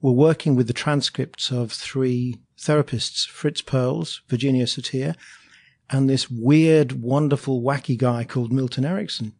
were 0.02 0.10
working 0.10 0.56
with 0.56 0.66
the 0.66 0.72
transcripts 0.72 1.52
of 1.52 1.70
three 1.70 2.40
therapists, 2.58 3.26
Fritz 3.26 3.62
Perls, 3.62 4.20
Virginia 4.28 4.64
Satir, 4.66 5.14
and 5.90 6.08
this 6.08 6.30
weird, 6.30 7.02
wonderful, 7.02 7.62
wacky 7.62 7.96
guy 7.96 8.24
called 8.24 8.52
Milton 8.52 8.84
Erickson. 8.84 9.32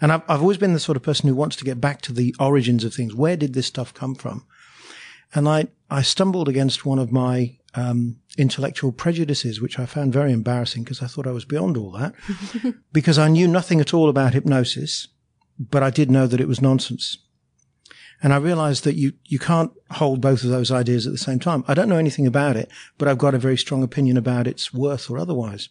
And 0.00 0.12
I've, 0.12 0.22
I've 0.28 0.40
always 0.40 0.58
been 0.58 0.74
the 0.74 0.80
sort 0.80 0.96
of 0.96 1.02
person 1.02 1.28
who 1.28 1.34
wants 1.34 1.56
to 1.56 1.64
get 1.64 1.80
back 1.80 2.00
to 2.02 2.12
the 2.12 2.34
origins 2.38 2.84
of 2.84 2.94
things. 2.94 3.14
Where 3.14 3.36
did 3.36 3.54
this 3.54 3.66
stuff 3.66 3.92
come 3.92 4.14
from? 4.14 4.46
And 5.34 5.48
I, 5.48 5.68
I 5.90 6.02
stumbled 6.02 6.48
against 6.48 6.86
one 6.86 6.98
of 6.98 7.12
my 7.12 7.58
um, 7.74 8.16
intellectual 8.36 8.92
prejudices, 8.92 9.60
which 9.60 9.78
I 9.78 9.86
found 9.86 10.12
very 10.12 10.32
embarrassing 10.32 10.84
because 10.84 11.02
I 11.02 11.06
thought 11.06 11.26
I 11.26 11.32
was 11.32 11.44
beyond 11.44 11.76
all 11.76 11.90
that, 11.92 12.14
because 12.92 13.18
I 13.18 13.28
knew 13.28 13.48
nothing 13.48 13.80
at 13.80 13.92
all 13.92 14.08
about 14.08 14.34
hypnosis, 14.34 15.08
but 15.58 15.82
I 15.82 15.90
did 15.90 16.10
know 16.10 16.26
that 16.26 16.40
it 16.40 16.48
was 16.48 16.62
nonsense. 16.62 17.18
And 18.22 18.32
I 18.32 18.36
realized 18.38 18.84
that 18.84 18.96
you, 18.96 19.12
you 19.26 19.38
can't 19.38 19.70
hold 19.92 20.20
both 20.20 20.42
of 20.42 20.50
those 20.50 20.72
ideas 20.72 21.06
at 21.06 21.12
the 21.12 21.18
same 21.18 21.38
time. 21.38 21.64
I 21.68 21.74
don't 21.74 21.88
know 21.88 21.98
anything 21.98 22.26
about 22.26 22.56
it, 22.56 22.68
but 22.96 23.06
I've 23.06 23.18
got 23.18 23.34
a 23.34 23.38
very 23.38 23.56
strong 23.56 23.82
opinion 23.82 24.16
about 24.16 24.46
its 24.46 24.74
worth 24.74 25.08
or 25.08 25.18
otherwise. 25.18 25.68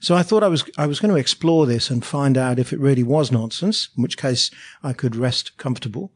So 0.00 0.16
I 0.16 0.22
thought 0.22 0.42
I 0.42 0.48
was, 0.48 0.64
I 0.76 0.86
was 0.86 1.00
going 1.00 1.12
to 1.14 1.20
explore 1.20 1.66
this 1.66 1.90
and 1.90 2.04
find 2.04 2.36
out 2.36 2.58
if 2.58 2.72
it 2.72 2.80
really 2.80 3.02
was 3.02 3.30
nonsense, 3.30 3.88
in 3.96 4.02
which 4.02 4.16
case 4.16 4.50
I 4.82 4.92
could 4.94 5.14
rest 5.14 5.56
comfortable, 5.58 6.12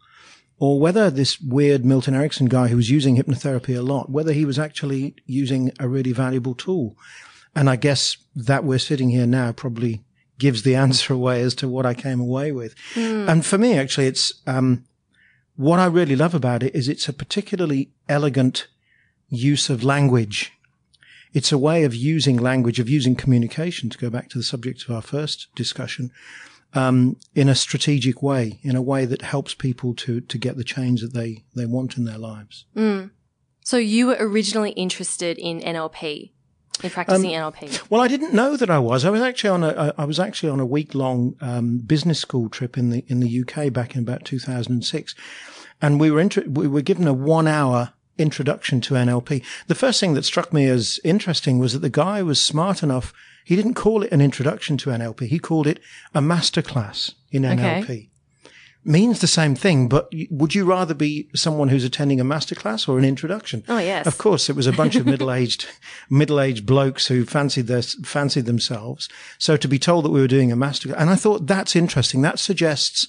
or 0.58 0.80
whether 0.80 1.10
this 1.10 1.40
weird 1.40 1.84
Milton 1.84 2.14
Erickson 2.14 2.46
guy 2.46 2.68
who 2.68 2.76
was 2.76 2.90
using 2.90 3.16
hypnotherapy 3.16 3.76
a 3.76 3.82
lot, 3.82 4.10
whether 4.10 4.32
he 4.32 4.44
was 4.44 4.58
actually 4.58 5.14
using 5.26 5.70
a 5.78 5.86
really 5.86 6.12
valuable 6.12 6.54
tool. 6.54 6.96
And 7.54 7.70
I 7.70 7.76
guess 7.76 8.16
that 8.34 8.64
we're 8.64 8.78
sitting 8.78 9.10
here 9.10 9.26
now 9.26 9.52
probably 9.52 10.02
gives 10.38 10.62
the 10.62 10.74
answer 10.84 11.12
away 11.12 11.42
as 11.42 11.54
to 11.56 11.68
what 11.68 11.86
I 11.86 11.94
came 11.94 12.18
away 12.18 12.50
with. 12.50 12.74
Mm. 12.94 13.28
And 13.28 13.46
for 13.46 13.58
me, 13.58 13.78
actually, 13.78 14.06
it's, 14.06 14.32
um, 14.46 14.84
what 15.56 15.78
I 15.78 15.86
really 15.86 16.16
love 16.16 16.34
about 16.34 16.62
it 16.62 16.74
is 16.74 16.88
it's 16.88 17.08
a 17.08 17.12
particularly 17.12 17.90
elegant 18.08 18.68
use 19.28 19.70
of 19.70 19.82
language. 19.82 20.52
It's 21.32 21.52
a 21.52 21.58
way 21.58 21.84
of 21.84 21.94
using 21.94 22.36
language, 22.36 22.78
of 22.78 22.88
using 22.88 23.16
communication, 23.16 23.90
to 23.90 23.98
go 23.98 24.10
back 24.10 24.28
to 24.30 24.38
the 24.38 24.44
subject 24.44 24.84
of 24.84 24.94
our 24.94 25.02
first 25.02 25.48
discussion, 25.54 26.10
um, 26.74 27.16
in 27.34 27.48
a 27.48 27.54
strategic 27.54 28.22
way, 28.22 28.60
in 28.62 28.76
a 28.76 28.82
way 28.82 29.04
that 29.06 29.22
helps 29.22 29.54
people 29.54 29.94
to, 29.94 30.20
to 30.20 30.38
get 30.38 30.56
the 30.56 30.64
change 30.64 31.00
that 31.00 31.14
they, 31.14 31.44
they 31.54 31.66
want 31.66 31.96
in 31.96 32.04
their 32.04 32.18
lives. 32.18 32.66
Mm. 32.76 33.10
So 33.64 33.78
you 33.78 34.08
were 34.08 34.16
originally 34.18 34.70
interested 34.72 35.38
in 35.38 35.60
NLP? 35.60 36.32
In 36.82 36.90
practicing 36.90 37.36
um, 37.36 37.52
NLP? 37.52 37.90
Well, 37.90 38.00
I 38.00 38.08
didn't 38.08 38.34
know 38.34 38.56
that 38.56 38.70
I 38.70 38.78
was. 38.78 39.04
I 39.04 39.10
was 39.10 39.22
actually 39.22 39.50
on 39.50 39.64
a 39.64 39.94
I 39.96 40.04
was 40.04 40.18
actually 40.18 40.50
on 40.50 40.60
a 40.60 40.66
week 40.66 40.94
long 40.94 41.36
um, 41.40 41.78
business 41.78 42.18
school 42.18 42.48
trip 42.48 42.76
in 42.76 42.90
the 42.90 43.04
in 43.08 43.20
the 43.20 43.40
UK 43.40 43.72
back 43.72 43.94
in 43.94 44.02
about 44.02 44.24
2006, 44.24 45.14
and 45.80 46.00
we 46.00 46.10
were 46.10 46.20
inter- 46.20 46.44
we 46.46 46.66
were 46.66 46.82
given 46.82 47.06
a 47.06 47.14
one 47.14 47.46
hour 47.46 47.92
introduction 48.18 48.80
to 48.80 48.94
NLP. 48.94 49.44
The 49.66 49.74
first 49.74 50.00
thing 50.00 50.14
that 50.14 50.24
struck 50.24 50.52
me 50.52 50.66
as 50.66 50.98
interesting 51.04 51.58
was 51.58 51.74
that 51.74 51.80
the 51.80 51.90
guy 51.90 52.22
was 52.22 52.42
smart 52.42 52.82
enough. 52.82 53.12
He 53.44 53.56
didn't 53.56 53.74
call 53.74 54.02
it 54.02 54.10
an 54.12 54.20
introduction 54.20 54.76
to 54.78 54.90
NLP. 54.90 55.26
He 55.28 55.38
called 55.38 55.66
it 55.66 55.80
a 56.14 56.20
masterclass 56.20 57.14
in 57.30 57.42
NLP. 57.42 57.82
Okay 57.82 58.08
means 58.86 59.20
the 59.20 59.26
same 59.26 59.54
thing, 59.54 59.88
but 59.88 60.12
would 60.30 60.54
you 60.54 60.64
rather 60.64 60.94
be 60.94 61.28
someone 61.34 61.68
who's 61.68 61.84
attending 61.84 62.20
a 62.20 62.24
masterclass 62.24 62.88
or 62.88 62.98
an 62.98 63.04
introduction? 63.04 63.64
Oh, 63.68 63.78
yes. 63.78 64.06
Of 64.06 64.16
course, 64.16 64.48
it 64.48 64.56
was 64.56 64.66
a 64.66 64.72
bunch 64.72 64.94
of 64.94 65.04
middle-aged, 65.12 65.66
middle-aged 66.08 66.64
blokes 66.64 67.08
who 67.08 67.24
fancied 67.24 67.66
their, 67.66 67.82
fancied 67.82 68.46
themselves. 68.46 69.08
So 69.38 69.56
to 69.56 69.68
be 69.68 69.78
told 69.78 70.04
that 70.04 70.10
we 70.10 70.20
were 70.20 70.28
doing 70.28 70.52
a 70.52 70.56
master, 70.56 70.94
and 70.94 71.10
I 71.10 71.16
thought 71.16 71.46
that's 71.46 71.74
interesting. 71.74 72.22
That 72.22 72.38
suggests, 72.38 73.08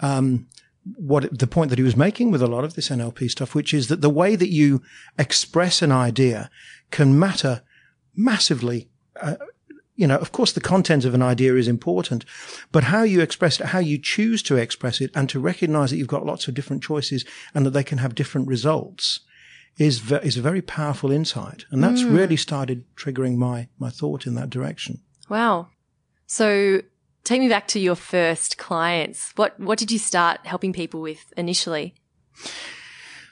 um, 0.00 0.48
what 0.96 1.38
the 1.38 1.46
point 1.46 1.70
that 1.70 1.78
he 1.78 1.84
was 1.84 1.96
making 1.96 2.30
with 2.30 2.42
a 2.42 2.46
lot 2.46 2.64
of 2.64 2.74
this 2.74 2.88
NLP 2.88 3.30
stuff, 3.30 3.54
which 3.54 3.72
is 3.72 3.88
that 3.88 4.00
the 4.00 4.10
way 4.10 4.34
that 4.34 4.48
you 4.48 4.82
express 5.18 5.82
an 5.82 5.92
idea 5.92 6.50
can 6.90 7.18
matter 7.18 7.62
massively 8.16 8.88
uh, 9.20 9.36
you 10.00 10.06
know, 10.06 10.16
of 10.16 10.32
course, 10.32 10.52
the 10.52 10.62
content 10.62 11.04
of 11.04 11.12
an 11.12 11.20
idea 11.20 11.56
is 11.56 11.68
important, 11.68 12.24
but 12.72 12.84
how 12.84 13.02
you 13.02 13.20
express 13.20 13.60
it, 13.60 13.66
how 13.66 13.80
you 13.80 13.98
choose 13.98 14.42
to 14.44 14.56
express 14.56 14.98
it, 14.98 15.10
and 15.14 15.28
to 15.28 15.38
recognize 15.38 15.90
that 15.90 15.98
you've 15.98 16.08
got 16.08 16.24
lots 16.24 16.48
of 16.48 16.54
different 16.54 16.82
choices 16.82 17.26
and 17.54 17.66
that 17.66 17.72
they 17.72 17.84
can 17.84 17.98
have 17.98 18.14
different 18.14 18.48
results 18.48 19.20
is 19.76 19.98
ve- 19.98 20.20
is 20.22 20.38
a 20.38 20.42
very 20.42 20.62
powerful 20.62 21.12
insight, 21.12 21.66
and 21.70 21.84
that's 21.84 22.00
mm. 22.00 22.16
really 22.16 22.36
started 22.36 22.82
triggering 22.96 23.36
my 23.36 23.68
my 23.78 23.90
thought 23.90 24.26
in 24.26 24.34
that 24.36 24.48
direction. 24.48 25.02
Wow. 25.28 25.68
So 26.26 26.80
take 27.22 27.40
me 27.40 27.50
back 27.50 27.68
to 27.68 27.78
your 27.78 27.94
first 27.94 28.56
clients. 28.56 29.32
What 29.36 29.60
what 29.60 29.78
did 29.78 29.92
you 29.92 29.98
start 29.98 30.40
helping 30.44 30.72
people 30.72 31.02
with 31.02 31.30
initially? 31.36 31.94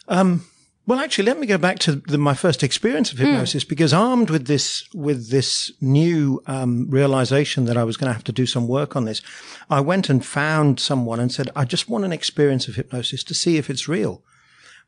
Um, 0.07 0.45
well, 0.89 1.01
actually, 1.01 1.27
let 1.27 1.39
me 1.39 1.47
go 1.47 1.59
back 1.59 1.79
to 1.81 1.97
the, 1.97 2.17
my 2.17 2.33
first 2.33 2.63
experience 2.63 3.13
of 3.13 3.19
hmm. 3.19 3.27
hypnosis 3.27 3.63
mm. 3.63 3.69
because 3.69 3.93
armed 3.93 4.31
with 4.31 4.47
this, 4.47 4.89
with 4.95 5.29
this 5.29 5.71
new 5.83 6.43
um, 6.47 6.89
realization 6.89 7.67
that 7.67 7.77
I 7.77 7.85
was 7.85 7.99
going 7.99 8.09
to 8.09 8.15
have 8.15 8.25
to 8.25 8.33
do 8.33 8.47
some 8.47 8.67
work 8.67 8.97
on 8.97 9.05
this, 9.05 9.21
I 9.69 9.83
went 9.83 10.09
and 10.09 10.25
found 10.25 10.81
someone 10.81 11.21
and 11.21 11.31
said, 11.31 11.51
"I 11.55 11.67
just 11.67 11.91
want 11.91 12.07
an 12.07 12.13
experience 12.13 12.69
of 12.69 12.77
hypnosis 12.77 13.23
to 13.25 13.35
see 13.35 13.59
if 13.59 13.69
it's 13.69 13.87
real." 13.87 14.23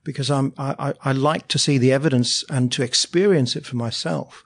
Because 0.03 0.31
I'm, 0.31 0.55
I, 0.57 0.95
I 1.03 1.13
like 1.13 1.49
to 1.49 1.59
see 1.59 1.77
the 1.77 1.93
evidence 1.93 2.43
and 2.49 2.73
to 2.73 2.83
experience 2.83 3.55
it 3.55 3.67
for 3.67 3.77
myself. 3.77 4.43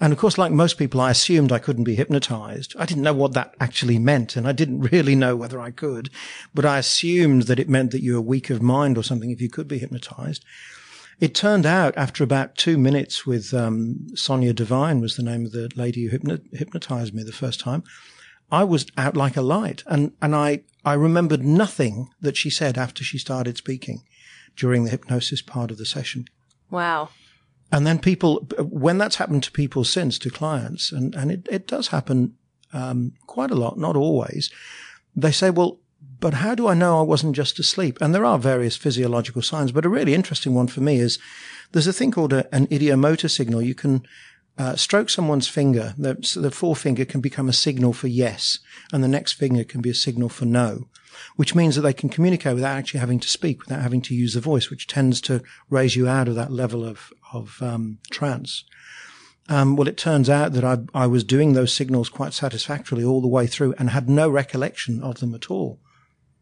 And 0.00 0.12
of 0.12 0.18
course, 0.18 0.36
like 0.36 0.50
most 0.50 0.78
people, 0.78 1.00
I 1.00 1.12
assumed 1.12 1.52
I 1.52 1.60
couldn't 1.60 1.84
be 1.84 1.94
hypnotized. 1.94 2.74
I 2.76 2.86
didn't 2.86 3.04
know 3.04 3.14
what 3.14 3.34
that 3.34 3.54
actually 3.60 4.00
meant, 4.00 4.34
and 4.34 4.48
I 4.48 4.52
didn't 4.52 4.80
really 4.92 5.14
know 5.14 5.36
whether 5.36 5.60
I 5.60 5.70
could, 5.70 6.10
but 6.52 6.64
I 6.64 6.78
assumed 6.78 7.42
that 7.42 7.60
it 7.60 7.68
meant 7.68 7.92
that 7.92 8.02
you 8.02 8.14
were 8.14 8.20
weak 8.20 8.50
of 8.50 8.60
mind 8.60 8.98
or 8.98 9.04
something 9.04 9.30
if 9.30 9.40
you 9.40 9.48
could 9.48 9.68
be 9.68 9.78
hypnotized. 9.78 10.44
It 11.20 11.34
turned 11.34 11.66
out 11.66 11.96
after 11.96 12.22
about 12.22 12.56
two 12.56 12.78
minutes 12.78 13.26
with 13.26 13.52
um, 13.52 14.06
Sonia 14.14 14.52
Devine 14.52 15.00
was 15.00 15.16
the 15.16 15.22
name 15.22 15.44
of 15.44 15.52
the 15.52 15.68
lady 15.74 16.04
who 16.04 16.10
hypno- 16.10 16.38
hypnotized 16.52 17.12
me 17.12 17.24
the 17.24 17.32
first 17.32 17.58
time. 17.58 17.82
I 18.50 18.64
was 18.64 18.86
out 18.96 19.16
like 19.16 19.36
a 19.36 19.42
light, 19.42 19.82
and 19.86 20.12
and 20.22 20.34
I 20.34 20.62
I 20.84 20.94
remembered 20.94 21.44
nothing 21.44 22.08
that 22.20 22.36
she 22.36 22.50
said 22.50 22.78
after 22.78 23.04
she 23.04 23.18
started 23.18 23.58
speaking 23.58 24.04
during 24.56 24.84
the 24.84 24.90
hypnosis 24.90 25.42
part 25.42 25.70
of 25.70 25.78
the 25.78 25.84
session. 25.84 26.26
Wow. 26.70 27.10
And 27.70 27.86
then 27.86 27.98
people, 27.98 28.48
when 28.58 28.96
that's 28.96 29.16
happened 29.16 29.42
to 29.42 29.52
people 29.52 29.84
since, 29.84 30.18
to 30.20 30.30
clients, 30.30 30.90
and, 30.90 31.14
and 31.14 31.30
it, 31.30 31.46
it 31.50 31.66
does 31.66 31.88
happen 31.88 32.34
um, 32.72 33.12
quite 33.26 33.50
a 33.50 33.54
lot, 33.54 33.76
not 33.76 33.96
always, 33.96 34.50
they 35.14 35.32
say, 35.32 35.50
well, 35.50 35.78
but 36.20 36.34
how 36.34 36.54
do 36.54 36.66
I 36.66 36.74
know 36.74 36.98
I 36.98 37.02
wasn't 37.02 37.36
just 37.36 37.58
asleep? 37.58 37.98
And 38.00 38.14
there 38.14 38.24
are 38.24 38.38
various 38.38 38.76
physiological 38.76 39.42
signs, 39.42 39.72
but 39.72 39.84
a 39.84 39.88
really 39.88 40.14
interesting 40.14 40.54
one 40.54 40.66
for 40.66 40.80
me 40.80 40.98
is 40.98 41.18
there's 41.72 41.86
a 41.86 41.92
thing 41.92 42.10
called 42.10 42.32
a, 42.32 42.52
an 42.54 42.66
ideomotor 42.68 43.30
signal. 43.30 43.62
You 43.62 43.74
can 43.74 44.02
uh, 44.58 44.74
stroke 44.74 45.10
someone's 45.10 45.48
finger. 45.48 45.94
The, 45.96 46.18
so 46.22 46.40
the 46.40 46.50
forefinger 46.50 47.04
can 47.04 47.20
become 47.20 47.48
a 47.48 47.52
signal 47.52 47.92
for 47.92 48.08
yes, 48.08 48.58
and 48.92 49.04
the 49.04 49.08
next 49.08 49.34
finger 49.34 49.64
can 49.64 49.80
be 49.80 49.90
a 49.90 49.94
signal 49.94 50.28
for 50.28 50.44
no, 50.44 50.88
which 51.36 51.54
means 51.54 51.76
that 51.76 51.82
they 51.82 51.92
can 51.92 52.08
communicate 52.08 52.54
without 52.54 52.76
actually 52.76 53.00
having 53.00 53.20
to 53.20 53.28
speak, 53.28 53.60
without 53.60 53.82
having 53.82 54.02
to 54.02 54.14
use 54.14 54.34
the 54.34 54.40
voice, 54.40 54.70
which 54.70 54.88
tends 54.88 55.20
to 55.22 55.42
raise 55.70 55.94
you 55.94 56.08
out 56.08 56.28
of 56.28 56.34
that 56.34 56.50
level 56.50 56.84
of 56.84 57.12
of 57.32 57.62
um, 57.62 57.98
trance. 58.10 58.64
Um, 59.48 59.76
well, 59.76 59.88
it 59.88 59.96
turns 59.96 60.28
out 60.28 60.52
that 60.52 60.64
I, 60.64 60.78
I 60.92 61.06
was 61.06 61.24
doing 61.24 61.52
those 61.52 61.72
signals 61.72 62.08
quite 62.10 62.34
satisfactorily 62.34 63.04
all 63.04 63.22
the 63.22 63.28
way 63.28 63.46
through 63.46 63.74
and 63.78 63.90
had 63.90 64.08
no 64.08 64.28
recollection 64.28 65.02
of 65.02 65.20
them 65.20 65.34
at 65.34 65.50
all. 65.50 65.80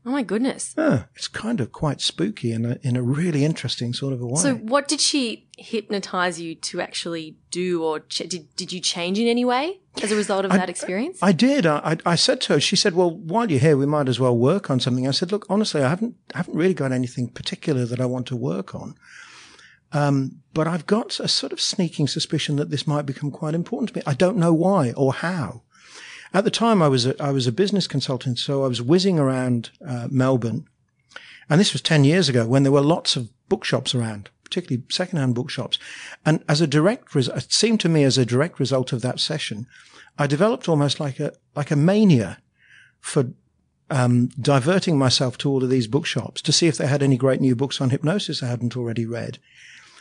Oh 0.07 0.13
my 0.13 0.23
goodness. 0.23 0.73
Yeah, 0.79 1.05
it's 1.17 1.27
kind 1.27 1.61
of 1.61 1.73
quite 1.73 2.01
spooky 2.01 2.53
in 2.53 2.65
a, 2.65 2.79
in 2.83 2.95
a 2.95 3.03
really 3.03 3.45
interesting 3.45 3.93
sort 3.93 4.13
of 4.13 4.21
a 4.21 4.27
way. 4.27 4.41
So 4.41 4.55
what 4.55 4.87
did 4.87 5.01
she 5.01 5.49
hypnotize 5.59 6.41
you 6.41 6.55
to 6.55 6.81
actually 6.81 7.39
do 7.51 7.83
or 7.83 8.01
ch- 8.01 8.29
did, 8.29 8.55
did 8.55 8.71
you 8.73 8.79
change 8.79 9.19
in 9.19 9.27
any 9.27 9.45
way 9.45 9.81
as 10.01 10.13
a 10.13 10.17
result 10.17 10.45
of 10.45 10.53
I, 10.53 10.59
that 10.59 10.71
experience? 10.71 11.19
I 11.21 11.33
did. 11.33 11.67
I, 11.67 11.97
I 12.07 12.15
said 12.15 12.41
to 12.43 12.53
her, 12.53 12.61
she 12.61 12.77
said, 12.77 12.95
well, 12.95 13.11
while 13.11 13.51
you're 13.51 13.59
here, 13.59 13.77
we 13.77 13.85
might 13.85 14.09
as 14.09 14.21
well 14.21 14.37
work 14.37 14.71
on 14.71 14.79
something. 14.79 15.09
I 15.09 15.11
said, 15.11 15.33
look, 15.33 15.45
honestly, 15.51 15.83
I 15.83 15.89
haven't, 15.89 16.15
I 16.35 16.39
haven't 16.39 16.57
really 16.57 16.75
got 16.75 16.93
anything 16.93 17.29
particular 17.29 17.85
that 17.85 18.01
I 18.01 18.07
want 18.07 18.29
to 18.29 18.37
work 18.37 18.77
on. 18.77 18.95
Um, 19.91 20.43
but 20.55 20.69
I've 20.69 20.87
got 20.87 21.19
a 21.19 21.27
sort 21.27 21.53
of 21.53 21.61
sneaking 21.61 22.07
suspicion 22.07 22.57
that 22.57 22.71
this 22.71 22.87
might 22.87 23.07
become 23.07 23.33
quite 23.33 23.55
important 23.55 23.89
to 23.89 23.97
me. 23.97 24.03
I 24.07 24.15
don't 24.15 24.37
know 24.37 24.53
why 24.53 24.93
or 24.93 25.15
how. 25.15 25.63
At 26.37 26.45
the 26.45 26.51
time, 26.51 26.83
I 26.83 26.89
was 26.89 27.07
a, 27.07 27.15
I 27.19 27.31
was 27.31 27.47
a 27.47 27.53
business 27.53 27.87
consultant, 27.87 28.39
so 28.39 28.63
I 28.63 28.69
was 28.69 28.83
whizzing 28.83 29.19
around 29.19 29.71
uh, 29.83 30.07
Melbourne, 30.11 30.69
and 31.49 31.59
this 31.59 31.73
was 31.73 31.81
ten 31.81 32.05
years 32.05 32.29
ago 32.29 32.47
when 32.47 32.63
there 32.63 32.73
were 32.73 32.83
lots 32.83 33.17
of 33.17 33.31
bookshops 33.49 33.95
around, 33.95 34.29
particularly 34.45 34.85
secondhand 34.91 35.35
bookshops. 35.35 35.79
And 36.27 36.45
as 36.47 36.61
a 36.61 36.67
direct, 36.67 37.15
res- 37.15 37.29
it 37.29 37.51
seemed 37.51 37.81
to 37.81 37.89
me 37.89 38.05
as 38.05 38.19
a 38.19 38.27
direct 38.27 38.61
result 38.61 38.93
of 38.93 39.01
that 39.01 39.19
session, 39.19 39.67
I 40.19 40.27
developed 40.27 40.69
almost 40.69 41.01
like 41.01 41.19
a 41.21 41.33
like 41.55 41.71
a 41.71 41.77
mania 41.77 42.37
for 43.01 43.33
um, 43.89 44.29
diverting 44.39 44.99
myself 44.99 45.39
to 45.39 45.49
all 45.49 45.65
of 45.65 45.71
these 45.71 45.87
bookshops 45.87 46.43
to 46.43 46.53
see 46.53 46.67
if 46.67 46.77
they 46.77 46.87
had 46.87 47.03
any 47.03 47.17
great 47.17 47.41
new 47.41 47.57
books 47.57 47.81
on 47.81 47.89
hypnosis 47.89 48.43
I 48.43 48.49
hadn't 48.49 48.77
already 48.77 49.07
read 49.07 49.39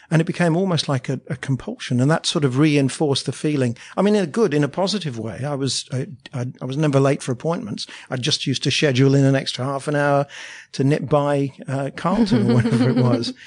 and 0.10 0.22
it 0.22 0.26
became 0.26 0.56
almost 0.56 0.88
like 0.88 1.10
a, 1.10 1.20
a, 1.28 1.36
compulsion, 1.36 2.00
and 2.00 2.10
that 2.12 2.26
sort 2.26 2.46
of 2.46 2.58
reinforced 2.58 3.26
the 3.26 3.32
feeling. 3.32 3.78
I 3.98 4.02
mean, 4.02 4.16
in 4.16 4.24
a 4.24 4.28
good, 4.28 4.54
in 4.54 4.64
a 4.64 4.68
positive 4.68 5.18
way. 5.18 5.44
I 5.44 5.56
was 5.56 5.86
I, 5.92 6.08
I, 6.34 6.48
I, 6.62 6.66
was 6.66 6.78
never 6.78 7.00
late 7.00 7.24
for 7.24 7.32
appointments. 7.32 7.88
I 8.10 8.18
just 8.18 8.48
used 8.48 8.64
to 8.64 8.72
schedule 8.72 9.16
in 9.16 9.26
an 9.26 9.36
extra 9.36 9.66
half 9.66 9.88
an 9.88 9.96
hour 9.96 10.28
to 10.74 10.84
nip 10.84 11.10
by 11.10 11.52
uh, 11.68 11.92
Carlton 11.96 12.52
or 12.52 12.56
whatever 12.56 12.90
it 12.90 12.98
was. 12.98 13.34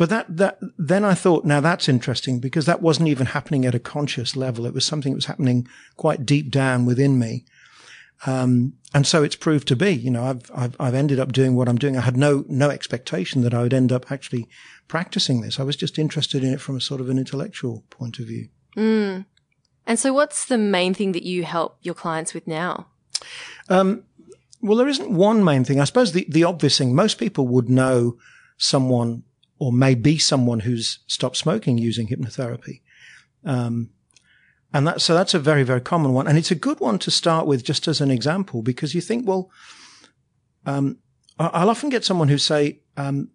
But 0.00 0.08
that 0.08 0.34
that 0.38 0.58
then 0.78 1.04
I 1.04 1.12
thought, 1.12 1.44
now 1.44 1.60
that's 1.60 1.86
interesting 1.86 2.38
because 2.38 2.64
that 2.64 2.80
wasn't 2.80 3.10
even 3.10 3.26
happening 3.26 3.66
at 3.66 3.74
a 3.74 3.78
conscious 3.78 4.34
level. 4.34 4.64
It 4.64 4.72
was 4.72 4.86
something 4.86 5.12
that 5.12 5.18
was 5.18 5.26
happening 5.26 5.68
quite 5.98 6.24
deep 6.24 6.50
down 6.50 6.86
within 6.86 7.18
me. 7.18 7.44
Um, 8.26 8.74
and 8.92 9.06
so 9.06 9.22
it's 9.22 9.36
proved 9.36 9.68
to 9.68 9.76
be, 9.76 9.90
you 9.90 10.10
know, 10.10 10.24
I've, 10.24 10.50
I've, 10.54 10.76
I've 10.78 10.94
ended 10.94 11.18
up 11.18 11.32
doing 11.32 11.54
what 11.54 11.68
I'm 11.68 11.78
doing. 11.78 11.96
I 11.96 12.02
had 12.02 12.16
no, 12.16 12.44
no 12.48 12.68
expectation 12.68 13.42
that 13.42 13.54
I 13.54 13.62
would 13.62 13.72
end 13.72 13.92
up 13.92 14.10
actually 14.12 14.48
practicing 14.88 15.40
this. 15.40 15.58
I 15.58 15.62
was 15.62 15.76
just 15.76 15.98
interested 15.98 16.44
in 16.44 16.52
it 16.52 16.60
from 16.60 16.76
a 16.76 16.80
sort 16.80 17.00
of 17.00 17.08
an 17.08 17.18
intellectual 17.18 17.84
point 17.88 18.18
of 18.18 18.26
view. 18.26 18.48
Mm. 18.76 19.24
And 19.86 19.98
so 19.98 20.12
what's 20.12 20.44
the 20.44 20.58
main 20.58 20.92
thing 20.92 21.12
that 21.12 21.22
you 21.22 21.44
help 21.44 21.78
your 21.82 21.94
clients 21.94 22.34
with 22.34 22.46
now? 22.46 22.88
Um, 23.68 24.04
well, 24.60 24.76
there 24.76 24.88
isn't 24.88 25.10
one 25.10 25.42
main 25.42 25.64
thing. 25.64 25.80
I 25.80 25.84
suppose 25.84 26.12
the, 26.12 26.26
the 26.28 26.44
obvious 26.44 26.76
thing, 26.76 26.94
most 26.94 27.18
people 27.18 27.48
would 27.48 27.70
know 27.70 28.18
someone 28.58 29.22
or 29.58 29.72
may 29.72 29.94
be 29.94 30.18
someone 30.18 30.60
who's 30.60 30.98
stopped 31.06 31.36
smoking 31.36 31.78
using 31.78 32.08
hypnotherapy. 32.08 32.80
Um, 33.44 33.90
and 34.72 34.86
that, 34.86 35.00
so 35.00 35.14
that's 35.14 35.34
a 35.34 35.38
very, 35.38 35.62
very 35.62 35.80
common 35.80 36.12
one. 36.12 36.28
And 36.28 36.38
it's 36.38 36.50
a 36.50 36.56
good 36.56 36.80
one 36.80 36.98
to 37.00 37.10
start 37.10 37.46
with 37.46 37.64
just 37.64 37.88
as 37.88 38.00
an 38.00 38.10
example 38.10 38.62
because 38.62 38.94
you 38.94 39.00
think, 39.00 39.26
well, 39.26 39.50
um, 40.64 40.98
I'll 41.38 41.70
often 41.70 41.88
get 41.88 42.04
someone 42.04 42.28
who 42.28 42.38
say, 42.38 42.80
um, 42.96 43.30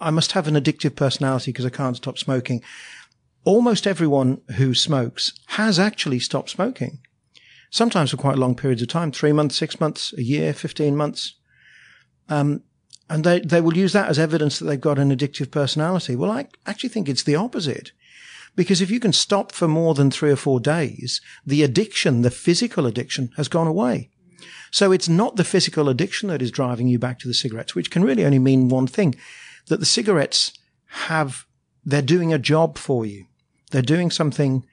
I 0.00 0.10
must 0.10 0.32
have 0.32 0.48
an 0.48 0.54
addictive 0.54 0.96
personality 0.96 1.52
because 1.52 1.66
I 1.66 1.70
can't 1.70 1.96
stop 1.96 2.16
smoking. 2.16 2.62
Almost 3.44 3.86
everyone 3.86 4.40
who 4.56 4.72
smokes 4.72 5.32
has 5.48 5.78
actually 5.78 6.20
stopped 6.20 6.50
smoking. 6.50 7.00
Sometimes 7.70 8.12
for 8.12 8.16
quite 8.16 8.38
long 8.38 8.54
periods 8.54 8.80
of 8.82 8.88
time, 8.88 9.12
three 9.12 9.32
months, 9.32 9.56
six 9.56 9.80
months, 9.80 10.14
a 10.16 10.22
year, 10.22 10.54
15 10.54 10.96
months. 10.96 11.34
Um, 12.28 12.62
and 13.10 13.24
they, 13.24 13.40
they 13.40 13.60
will 13.60 13.76
use 13.76 13.92
that 13.92 14.08
as 14.08 14.18
evidence 14.18 14.58
that 14.58 14.64
they've 14.64 14.80
got 14.80 14.98
an 14.98 15.14
addictive 15.14 15.50
personality. 15.50 16.16
Well, 16.16 16.30
I 16.30 16.46
actually 16.64 16.88
think 16.88 17.08
it's 17.08 17.24
the 17.24 17.36
opposite. 17.36 17.92
Because 18.56 18.80
if 18.80 18.90
you 18.90 19.00
can 19.00 19.12
stop 19.12 19.52
for 19.52 19.66
more 19.66 19.94
than 19.94 20.10
three 20.10 20.30
or 20.30 20.36
four 20.36 20.60
days, 20.60 21.20
the 21.44 21.62
addiction, 21.62 22.22
the 22.22 22.30
physical 22.30 22.86
addiction 22.86 23.30
has 23.36 23.48
gone 23.48 23.66
away. 23.66 24.10
So 24.70 24.92
it's 24.92 25.08
not 25.08 25.36
the 25.36 25.44
physical 25.44 25.88
addiction 25.88 26.28
that 26.28 26.42
is 26.42 26.50
driving 26.50 26.88
you 26.88 26.98
back 26.98 27.18
to 27.20 27.28
the 27.28 27.34
cigarettes, 27.34 27.74
which 27.74 27.90
can 27.90 28.04
really 28.04 28.24
only 28.24 28.38
mean 28.38 28.68
one 28.68 28.86
thing, 28.86 29.14
that 29.66 29.80
the 29.80 29.86
cigarettes 29.86 30.52
have, 30.86 31.46
they're 31.84 32.02
doing 32.02 32.32
a 32.32 32.38
job 32.38 32.78
for 32.78 33.06
you. 33.06 33.26
They're 33.70 33.82
doing 33.82 34.10
something 34.10 34.64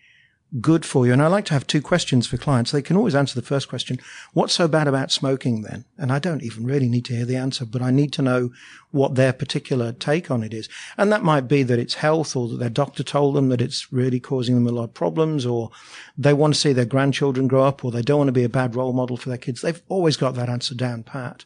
good 0.59 0.85
for 0.85 1.05
you? 1.05 1.13
And 1.13 1.21
I 1.21 1.27
like 1.27 1.45
to 1.45 1.53
have 1.53 1.65
two 1.65 1.81
questions 1.81 2.27
for 2.27 2.37
clients. 2.37 2.71
They 2.71 2.81
can 2.81 2.97
always 2.97 3.15
answer 3.15 3.39
the 3.39 3.45
first 3.45 3.69
question. 3.69 3.99
What's 4.33 4.53
so 4.53 4.67
bad 4.67 4.87
about 4.87 5.11
smoking 5.11 5.61
then? 5.61 5.85
And 5.97 6.11
I 6.11 6.19
don't 6.19 6.43
even 6.43 6.65
really 6.65 6.89
need 6.89 7.05
to 7.05 7.15
hear 7.15 7.25
the 7.25 7.37
answer, 7.37 7.65
but 7.65 7.81
I 7.81 7.91
need 7.91 8.11
to 8.13 8.21
know 8.21 8.51
what 8.91 9.15
their 9.15 9.31
particular 9.31 9.93
take 9.93 10.29
on 10.29 10.43
it 10.43 10.53
is. 10.53 10.67
And 10.97 11.11
that 11.11 11.23
might 11.23 11.47
be 11.47 11.63
that 11.63 11.79
it's 11.79 11.93
health 11.95 12.35
or 12.35 12.49
that 12.49 12.57
their 12.57 12.69
doctor 12.69 13.03
told 13.03 13.35
them 13.35 13.47
that 13.49 13.61
it's 13.61 13.93
really 13.93 14.19
causing 14.19 14.55
them 14.55 14.67
a 14.67 14.71
lot 14.71 14.83
of 14.83 14.93
problems 14.93 15.45
or 15.45 15.71
they 16.17 16.33
want 16.33 16.53
to 16.53 16.59
see 16.59 16.73
their 16.73 16.85
grandchildren 16.85 17.47
grow 17.47 17.63
up 17.63 17.85
or 17.85 17.91
they 17.91 18.01
don't 18.01 18.17
want 18.17 18.27
to 18.27 18.33
be 18.33 18.43
a 18.43 18.49
bad 18.49 18.75
role 18.75 18.93
model 18.93 19.15
for 19.15 19.29
their 19.29 19.37
kids. 19.37 19.61
They've 19.61 19.81
always 19.87 20.17
got 20.17 20.35
that 20.35 20.49
answer 20.49 20.75
down 20.75 21.03
pat. 21.03 21.45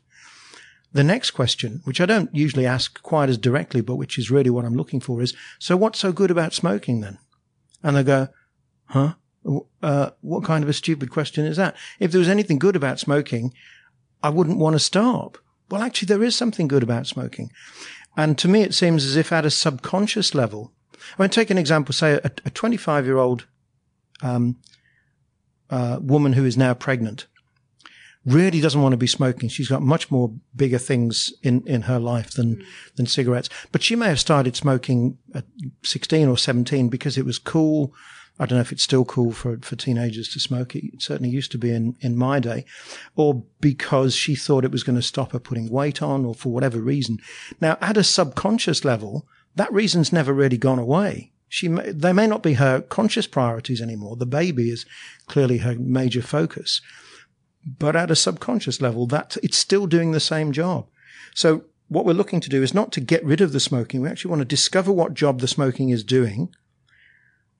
The 0.93 1.03
next 1.03 1.31
question, 1.31 1.81
which 1.83 2.00
I 2.00 2.05
don't 2.05 2.33
usually 2.33 2.65
ask 2.65 3.03
quite 3.03 3.27
as 3.27 3.38
directly, 3.38 3.81
but 3.81 3.97
which 3.97 4.17
is 4.17 4.31
really 4.31 4.50
what 4.50 4.63
I'm 4.63 4.77
looking 4.77 5.01
for 5.01 5.21
is, 5.21 5.33
so 5.59 5.75
what's 5.75 6.00
so 6.00 6.13
good 6.13 6.31
about 6.31 6.53
smoking 6.53 7.01
then? 7.01 7.19
And 7.83 7.97
they 7.97 8.03
go, 8.03 8.29
Huh? 8.86 9.13
Uh, 9.82 10.10
what 10.22 10.44
kind 10.44 10.63
of 10.63 10.70
a 10.70 10.74
stupid 10.74 11.12
question 11.12 11.46
is 11.46 11.58
that? 11.58 11.75
If 12.00 12.12
there 12.12 12.20
was 12.20 12.30
anything 12.30 12.58
good 12.58 12.75
about 12.75 13.00
smoking, 13.00 13.54
I 14.24 14.30
wouldn't 14.30 14.58
want 14.58 14.74
to 14.74 14.80
stop. 14.80 15.38
Well, 15.70 15.82
actually, 15.82 16.08
there 16.08 16.24
is 16.24 16.36
something 16.36 16.68
good 16.68 16.84
about 16.84 17.08
smoking. 17.08 17.51
And 18.18 18.38
to 18.39 18.48
me, 18.48 18.62
it 18.62 18.74
seems 18.74 19.06
as 19.06 19.15
if 19.15 19.32
at 19.32 19.46
a 19.46 19.51
subconscious 19.51 20.34
level, 20.34 20.72
I 21.18 21.22
mean, 21.22 21.30
take 21.30 21.50
an 21.50 21.58
example, 21.58 21.94
say 21.94 22.20
a, 22.24 22.30
25 22.30 23.06
year 23.06 23.18
old 23.18 23.46
um, 24.22 24.58
uh, 25.70 26.00
woman 26.01 26.34
who 26.34 26.46
is 26.46 26.58
now 26.58 26.74
pregnant 26.74 27.27
really 28.25 28.60
doesn't 28.60 28.82
want 28.82 28.94
to 28.94 28.98
be 28.98 29.08
smoking. 29.08 29.50
She's 29.50 29.68
got 29.68 29.84
much 29.84 30.10
more 30.10 30.34
bigger 30.56 30.80
things 30.80 31.32
in, 31.44 31.62
in 31.68 31.84
her 31.84 32.00
life 32.00 32.32
than, 32.32 32.56
mm. 32.56 32.65
than 32.96 33.06
cigarettes. 33.06 33.50
But 33.72 33.84
she 33.84 33.96
may 33.96 34.08
have 34.08 34.20
started 34.20 34.56
smoking 34.56 35.18
at 35.36 35.46
16 35.84 36.27
or 36.27 36.38
17 36.38 36.89
because 36.89 37.18
it 37.18 37.25
was 37.25 37.38
cool 37.38 37.94
I 38.38 38.46
don't 38.46 38.58
know 38.58 38.62
if 38.62 38.72
it's 38.72 38.84
still 38.84 39.06
cool 39.06 39.32
for, 39.32 39.58
for 39.60 39.75
teenagers 39.75 40.27
to 40.30 40.39
smoke. 40.39 40.75
It 40.75 41.01
certainly 41.01 41.30
used 41.30 41.51
to 41.54 41.58
be 41.58 41.72
in, 41.72 41.96
in 42.01 42.18
my 42.18 42.39
day, 42.39 42.65
or 43.15 43.44
because 43.62 44.13
she 44.15 44.36
thought 44.36 44.65
it 44.65 44.72
was 44.72 44.84
going 44.84 44.98
to 44.98 45.01
stop 45.01 45.32
her 45.32 45.39
putting 45.39 45.70
weight 45.70 46.01
on, 46.01 46.25
or 46.25 46.36
for 46.36 46.50
whatever 46.51 46.80
reason. 46.80 47.20
Now, 47.62 47.77
at 47.80 47.98
a 47.98 48.04
subconscious 48.04 48.84
level, 48.84 49.26
that 49.56 49.71
reason's 49.71 50.12
never 50.12 50.34
really 50.34 50.58
gone 50.58 50.80
away. 50.80 51.32
She 51.48 51.69
may, 51.69 51.91
they 51.91 52.12
may 52.12 52.28
not 52.28 52.43
be 52.43 52.54
her 52.54 52.82
conscious 52.82 53.28
priorities 53.28 53.82
anymore. 53.82 54.17
The 54.17 54.26
baby 54.26 54.69
is 54.69 54.86
clearly 55.28 55.60
her 55.60 55.76
major 55.76 56.21
focus, 56.21 56.82
but 57.65 57.95
at 57.95 58.12
a 58.12 58.15
subconscious 58.15 58.82
level, 58.82 59.08
that 59.08 59.38
it's 59.41 59.58
still 59.58 59.88
doing 59.88 60.12
the 60.12 60.19
same 60.19 60.52
job. 60.52 60.88
So 61.34 61.63
what 61.88 62.06
we're 62.06 62.13
looking 62.13 62.41
to 62.41 62.50
do 62.50 62.62
is 62.62 62.74
not 62.74 62.91
to 62.93 63.00
get 63.00 63.24
rid 63.24 63.39
of 63.39 63.54
the 63.54 63.60
smoking. 63.62 64.02
We 64.02 64.10
actually 64.10 64.30
want 64.30 64.41
to 64.41 64.45
discover 64.45 64.91
what 64.91 65.13
job 65.13 65.39
the 65.39 65.48
smoking 65.48 65.89
is 65.89 66.04
doing 66.04 66.54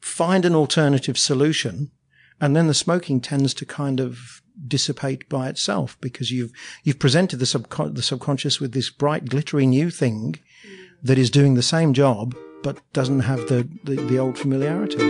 find 0.06 0.46
an 0.46 0.54
alternative 0.54 1.18
solution, 1.18 1.90
and 2.40 2.56
then 2.56 2.68
the 2.68 2.76
smoking 2.76 3.20
tends 3.20 3.56
to 3.56 3.66
kind 3.66 4.00
of 4.00 4.42
dissipate 4.68 5.28
by 5.28 5.50
itself 5.50 5.98
because 6.00 6.32
you've 6.32 6.52
you've 6.84 7.00
presented 7.00 7.38
the 7.38 7.46
subcon- 7.46 7.96
the 7.96 8.04
subconscious 8.04 8.60
with 8.60 8.72
this 8.72 8.92
bright, 8.92 9.26
glittery 9.26 9.66
new 9.66 9.90
thing 9.90 10.36
that 11.02 11.18
is 11.18 11.32
doing 11.32 11.56
the 11.56 11.64
same 11.64 11.92
job 11.92 12.36
but 12.62 12.78
doesn't 12.94 13.22
have 13.22 13.48
the, 13.48 13.68
the, 13.84 13.96
the 13.96 14.18
old 14.18 14.38
familiarity. 14.38 15.02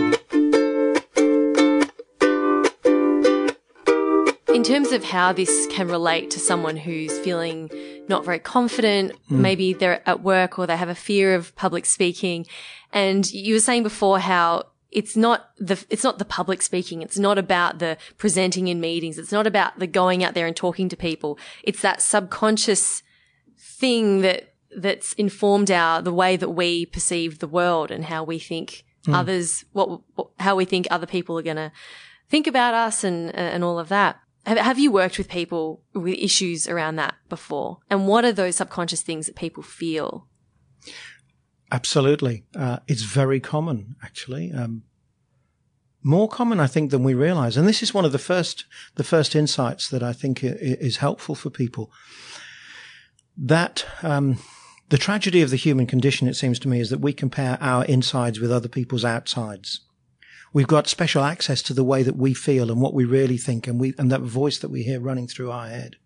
In 4.54 4.62
terms 4.64 4.92
of 4.92 5.04
how 5.04 5.32
this 5.32 5.66
can 5.70 5.88
relate 5.88 6.30
to 6.30 6.40
someone 6.40 6.76
who's 6.76 7.16
feeling 7.18 7.70
not 8.08 8.24
very 8.24 8.38
confident, 8.38 9.12
mm. 9.12 9.38
maybe 9.38 9.74
they're 9.74 10.06
at 10.08 10.22
work 10.22 10.58
or 10.58 10.66
they 10.66 10.76
have 10.76 10.88
a 10.88 10.94
fear 10.94 11.34
of 11.34 11.54
public 11.54 11.84
speaking, 11.84 12.46
and 12.92 13.30
you 13.30 13.54
were 13.54 13.60
saying 13.60 13.82
before 13.82 14.18
how 14.18 14.64
it's 14.90 15.16
not 15.16 15.50
the 15.58 15.84
it's 15.90 16.04
not 16.04 16.18
the 16.18 16.24
public 16.24 16.62
speaking. 16.62 17.02
It's 17.02 17.18
not 17.18 17.38
about 17.38 17.78
the 17.78 17.96
presenting 18.18 18.68
in 18.68 18.80
meetings. 18.80 19.18
It's 19.18 19.32
not 19.32 19.46
about 19.46 19.78
the 19.78 19.86
going 19.86 20.24
out 20.24 20.34
there 20.34 20.46
and 20.46 20.56
talking 20.56 20.88
to 20.88 20.96
people. 20.96 21.38
It's 21.62 21.82
that 21.82 22.00
subconscious 22.00 23.02
thing 23.58 24.20
that 24.22 24.54
that's 24.76 25.12
informed 25.14 25.70
our 25.70 26.02
the 26.02 26.12
way 26.12 26.36
that 26.36 26.50
we 26.50 26.86
perceive 26.86 27.38
the 27.38 27.48
world 27.48 27.90
and 27.90 28.04
how 28.04 28.22
we 28.22 28.38
think 28.38 28.84
mm. 29.06 29.14
others 29.14 29.64
what, 29.72 30.00
what, 30.14 30.28
how 30.38 30.54
we 30.56 30.64
think 30.64 30.86
other 30.90 31.06
people 31.06 31.38
are 31.38 31.42
going 31.42 31.56
to 31.56 31.72
think 32.28 32.46
about 32.46 32.74
us 32.74 33.04
and 33.04 33.34
and 33.34 33.64
all 33.64 33.78
of 33.78 33.88
that. 33.88 34.20
Have, 34.44 34.58
have 34.58 34.78
you 34.78 34.92
worked 34.92 35.18
with 35.18 35.28
people 35.28 35.82
with 35.92 36.14
issues 36.14 36.68
around 36.68 36.96
that 36.96 37.16
before? 37.28 37.78
And 37.90 38.06
what 38.06 38.24
are 38.24 38.32
those 38.32 38.56
subconscious 38.56 39.02
things 39.02 39.26
that 39.26 39.34
people 39.34 39.62
feel 39.62 40.28
Absolutely. 41.72 42.44
Uh, 42.54 42.78
it's 42.86 43.02
very 43.02 43.40
common, 43.40 43.96
actually. 44.02 44.52
Um, 44.52 44.84
more 46.02 46.28
common, 46.28 46.60
I 46.60 46.68
think, 46.68 46.92
than 46.92 47.02
we 47.02 47.14
realize. 47.14 47.56
And 47.56 47.66
this 47.66 47.82
is 47.82 47.92
one 47.92 48.04
of 48.04 48.12
the 48.12 48.18
first, 48.18 48.64
the 48.94 49.02
first 49.02 49.34
insights 49.34 49.88
that 49.88 50.02
I 50.02 50.12
think 50.12 50.40
is 50.42 50.98
helpful 50.98 51.34
for 51.34 51.50
people. 51.50 51.90
That, 53.36 53.84
um, 54.02 54.38
the 54.88 54.98
tragedy 54.98 55.42
of 55.42 55.50
the 55.50 55.56
human 55.56 55.86
condition, 55.86 56.28
it 56.28 56.36
seems 56.36 56.60
to 56.60 56.68
me, 56.68 56.78
is 56.78 56.90
that 56.90 57.00
we 57.00 57.12
compare 57.12 57.58
our 57.60 57.84
insides 57.86 58.38
with 58.38 58.52
other 58.52 58.68
people's 58.68 59.04
outsides. 59.04 59.80
We've 60.52 60.68
got 60.68 60.86
special 60.86 61.24
access 61.24 61.60
to 61.62 61.74
the 61.74 61.84
way 61.84 62.04
that 62.04 62.16
we 62.16 62.32
feel 62.32 62.70
and 62.70 62.80
what 62.80 62.94
we 62.94 63.04
really 63.04 63.36
think 63.36 63.66
and 63.66 63.80
we, 63.80 63.92
and 63.98 64.10
that 64.12 64.20
voice 64.20 64.58
that 64.58 64.70
we 64.70 64.84
hear 64.84 65.00
running 65.00 65.26
through 65.26 65.50
our 65.50 65.68
head. 65.68 65.96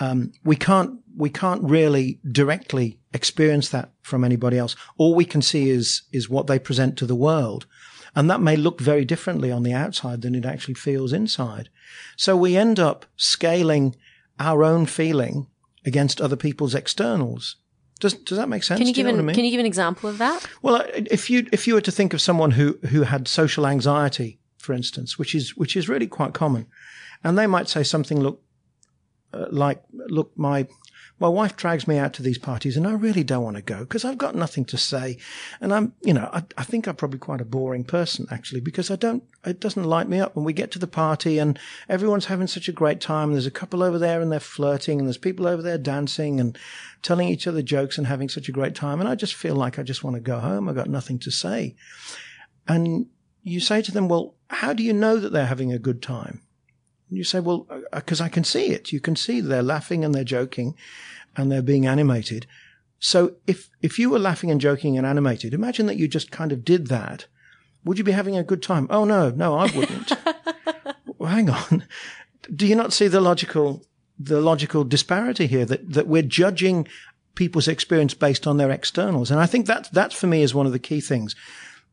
Um, 0.00 0.32
we 0.44 0.56
can't 0.56 1.00
we 1.16 1.30
can't 1.30 1.62
really 1.62 2.20
directly 2.30 2.98
experience 3.12 3.68
that 3.70 3.90
from 4.02 4.24
anybody 4.24 4.56
else. 4.56 4.76
All 4.96 5.14
we 5.14 5.24
can 5.24 5.42
see 5.42 5.70
is 5.70 6.02
is 6.12 6.28
what 6.28 6.46
they 6.46 6.58
present 6.58 6.96
to 6.98 7.06
the 7.06 7.16
world, 7.16 7.66
and 8.14 8.30
that 8.30 8.40
may 8.40 8.56
look 8.56 8.80
very 8.80 9.04
differently 9.04 9.50
on 9.50 9.62
the 9.62 9.72
outside 9.72 10.22
than 10.22 10.34
it 10.34 10.44
actually 10.44 10.74
feels 10.74 11.12
inside. 11.12 11.68
So 12.16 12.36
we 12.36 12.56
end 12.56 12.78
up 12.78 13.06
scaling 13.16 13.96
our 14.38 14.62
own 14.62 14.86
feeling 14.86 15.48
against 15.84 16.20
other 16.20 16.36
people's 16.36 16.74
externals. 16.74 17.56
Does 17.98 18.14
does 18.14 18.38
that 18.38 18.48
make 18.48 18.62
sense? 18.62 18.78
Can 18.78 18.86
you, 18.86 18.94
give 18.94 19.06
you 19.06 19.14
an, 19.14 19.18
I 19.18 19.22
mean? 19.22 19.34
Can 19.34 19.44
you 19.44 19.50
give 19.50 19.60
an 19.60 19.66
example 19.66 20.08
of 20.08 20.18
that? 20.18 20.46
Well, 20.62 20.84
if 20.94 21.28
you 21.28 21.48
if 21.52 21.66
you 21.66 21.74
were 21.74 21.80
to 21.80 21.90
think 21.90 22.14
of 22.14 22.20
someone 22.20 22.52
who 22.52 22.78
who 22.90 23.02
had 23.02 23.26
social 23.26 23.66
anxiety, 23.66 24.38
for 24.58 24.72
instance, 24.72 25.18
which 25.18 25.34
is 25.34 25.56
which 25.56 25.76
is 25.76 25.88
really 25.88 26.06
quite 26.06 26.32
common, 26.32 26.66
and 27.24 27.36
they 27.36 27.48
might 27.48 27.68
say 27.68 27.82
something 27.82 28.20
look 28.20 28.40
uh, 29.32 29.46
like, 29.50 29.82
look, 29.92 30.32
my 30.36 30.66
my 31.20 31.28
wife 31.28 31.56
drags 31.56 31.88
me 31.88 31.98
out 31.98 32.12
to 32.14 32.22
these 32.22 32.38
parties 32.38 32.76
and 32.76 32.86
I 32.86 32.92
really 32.92 33.24
don't 33.24 33.42
want 33.42 33.56
to 33.56 33.62
go 33.62 33.80
because 33.80 34.04
I've 34.04 34.18
got 34.18 34.36
nothing 34.36 34.64
to 34.66 34.78
say. 34.78 35.18
And 35.60 35.74
I'm, 35.74 35.92
you 36.02 36.14
know, 36.14 36.30
I, 36.32 36.44
I, 36.56 36.62
think 36.62 36.86
I'm 36.86 36.94
probably 36.94 37.18
quite 37.18 37.40
a 37.40 37.44
boring 37.44 37.82
person 37.84 38.26
actually 38.30 38.60
because 38.60 38.90
I 38.90 38.96
don't, 38.96 39.24
it 39.44 39.58
doesn't 39.58 39.82
light 39.82 40.08
me 40.08 40.20
up 40.20 40.36
when 40.36 40.44
we 40.44 40.52
get 40.52 40.70
to 40.72 40.78
the 40.78 40.86
party 40.86 41.38
and 41.38 41.58
everyone's 41.88 42.26
having 42.26 42.46
such 42.46 42.68
a 42.68 42.72
great 42.72 43.00
time. 43.00 43.32
There's 43.32 43.46
a 43.46 43.50
couple 43.50 43.82
over 43.82 43.98
there 43.98 44.20
and 44.20 44.30
they're 44.30 44.38
flirting 44.38 44.98
and 44.98 45.08
there's 45.08 45.18
people 45.18 45.48
over 45.48 45.60
there 45.60 45.78
dancing 45.78 46.38
and 46.38 46.56
telling 47.02 47.28
each 47.28 47.48
other 47.48 47.62
jokes 47.62 47.98
and 47.98 48.06
having 48.06 48.28
such 48.28 48.48
a 48.48 48.52
great 48.52 48.76
time. 48.76 49.00
And 49.00 49.08
I 49.08 49.16
just 49.16 49.34
feel 49.34 49.56
like 49.56 49.78
I 49.78 49.82
just 49.82 50.04
want 50.04 50.14
to 50.14 50.20
go 50.20 50.38
home. 50.38 50.68
I've 50.68 50.76
got 50.76 50.88
nothing 50.88 51.18
to 51.20 51.32
say. 51.32 51.74
And 52.68 53.06
you 53.42 53.58
say 53.58 53.82
to 53.82 53.90
them, 53.90 54.08
well, 54.08 54.34
how 54.50 54.72
do 54.72 54.84
you 54.84 54.92
know 54.92 55.16
that 55.18 55.32
they're 55.32 55.46
having 55.46 55.72
a 55.72 55.78
good 55.78 56.00
time? 56.00 56.42
You 57.10 57.24
say, 57.24 57.40
well, 57.40 57.66
because 57.92 58.20
I 58.20 58.28
can 58.28 58.44
see 58.44 58.66
it. 58.66 58.92
You 58.92 59.00
can 59.00 59.16
see 59.16 59.40
they're 59.40 59.62
laughing 59.62 60.04
and 60.04 60.14
they're 60.14 60.24
joking 60.24 60.74
and 61.36 61.50
they're 61.50 61.62
being 61.62 61.86
animated. 61.86 62.46
So 63.00 63.36
if, 63.46 63.70
if 63.80 63.98
you 63.98 64.10
were 64.10 64.18
laughing 64.18 64.50
and 64.50 64.60
joking 64.60 64.98
and 64.98 65.06
animated, 65.06 65.54
imagine 65.54 65.86
that 65.86 65.96
you 65.96 66.08
just 66.08 66.30
kind 66.30 66.52
of 66.52 66.64
did 66.64 66.88
that. 66.88 67.26
Would 67.84 67.98
you 67.98 68.04
be 68.04 68.12
having 68.12 68.36
a 68.36 68.42
good 68.42 68.62
time? 68.62 68.86
Oh, 68.90 69.04
no, 69.04 69.30
no, 69.30 69.54
I 69.54 69.74
wouldn't. 69.74 70.12
well, 71.18 71.30
hang 71.30 71.48
on. 71.48 71.84
Do 72.54 72.66
you 72.66 72.74
not 72.74 72.92
see 72.92 73.08
the 73.08 73.20
logical, 73.20 73.84
the 74.18 74.40
logical 74.40 74.84
disparity 74.84 75.46
here 75.46 75.64
that, 75.64 75.92
that 75.92 76.08
we're 76.08 76.22
judging 76.22 76.88
people's 77.34 77.68
experience 77.68 78.14
based 78.14 78.46
on 78.46 78.56
their 78.56 78.70
externals? 78.70 79.30
And 79.30 79.40
I 79.40 79.46
think 79.46 79.66
that, 79.66 79.92
that 79.92 80.12
for 80.12 80.26
me 80.26 80.42
is 80.42 80.54
one 80.54 80.66
of 80.66 80.72
the 80.72 80.78
key 80.78 81.00
things 81.00 81.36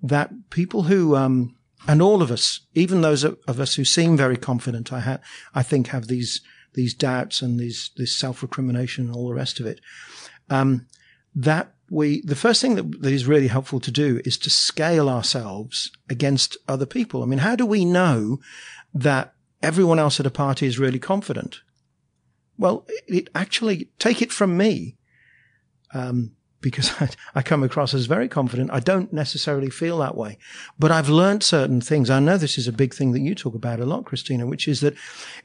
that 0.01 0.31
people 0.49 0.83
who, 0.83 1.15
um, 1.15 1.54
and 1.87 2.01
all 2.01 2.21
of 2.21 2.31
us, 2.31 2.61
even 2.73 3.01
those 3.01 3.23
of 3.23 3.59
us 3.59 3.75
who 3.75 3.85
seem 3.85 4.17
very 4.17 4.37
confident, 4.37 4.91
I 4.91 4.99
ha- 4.99 5.19
I 5.53 5.63
think 5.63 5.87
have 5.87 6.07
these, 6.07 6.41
these 6.73 6.93
doubts 6.93 7.41
and 7.41 7.59
these, 7.59 7.91
this 7.97 8.15
self-recrimination 8.15 9.05
and 9.05 9.15
all 9.15 9.27
the 9.27 9.35
rest 9.35 9.59
of 9.59 9.65
it. 9.65 9.79
Um, 10.49 10.87
that 11.35 11.73
we, 11.89 12.21
the 12.21 12.35
first 12.35 12.61
thing 12.61 12.75
that, 12.75 13.01
that 13.01 13.13
is 13.13 13.27
really 13.27 13.47
helpful 13.47 13.79
to 13.79 13.91
do 13.91 14.21
is 14.25 14.37
to 14.39 14.49
scale 14.49 15.09
ourselves 15.09 15.91
against 16.09 16.57
other 16.67 16.85
people. 16.85 17.21
I 17.21 17.25
mean, 17.25 17.39
how 17.39 17.55
do 17.55 17.65
we 17.65 17.85
know 17.85 18.39
that 18.93 19.33
everyone 19.61 19.99
else 19.99 20.19
at 20.19 20.25
a 20.25 20.31
party 20.31 20.65
is 20.65 20.79
really 20.79 20.99
confident? 20.99 21.61
Well, 22.57 22.87
it 23.07 23.29
actually, 23.35 23.89
take 23.99 24.21
it 24.21 24.31
from 24.31 24.57
me. 24.57 24.97
Um, 25.93 26.34
because 26.65 26.89
I, 26.99 27.09
I, 27.35 27.41
come 27.43 27.61
across 27.61 27.93
as 27.93 28.07
very 28.07 28.27
confident. 28.27 28.71
I 28.73 28.79
don't 28.79 29.13
necessarily 29.13 29.69
feel 29.69 29.99
that 29.99 30.17
way, 30.17 30.39
but 30.79 30.91
I've 30.91 31.09
learned 31.09 31.43
certain 31.43 31.79
things. 31.79 32.09
I 32.09 32.19
know 32.19 32.37
this 32.37 32.57
is 32.57 32.67
a 32.67 32.73
big 32.73 32.91
thing 32.91 33.11
that 33.11 33.19
you 33.19 33.35
talk 33.35 33.53
about 33.53 33.79
a 33.79 33.85
lot, 33.85 34.05
Christina, 34.05 34.47
which 34.47 34.67
is 34.67 34.81
that 34.81 34.95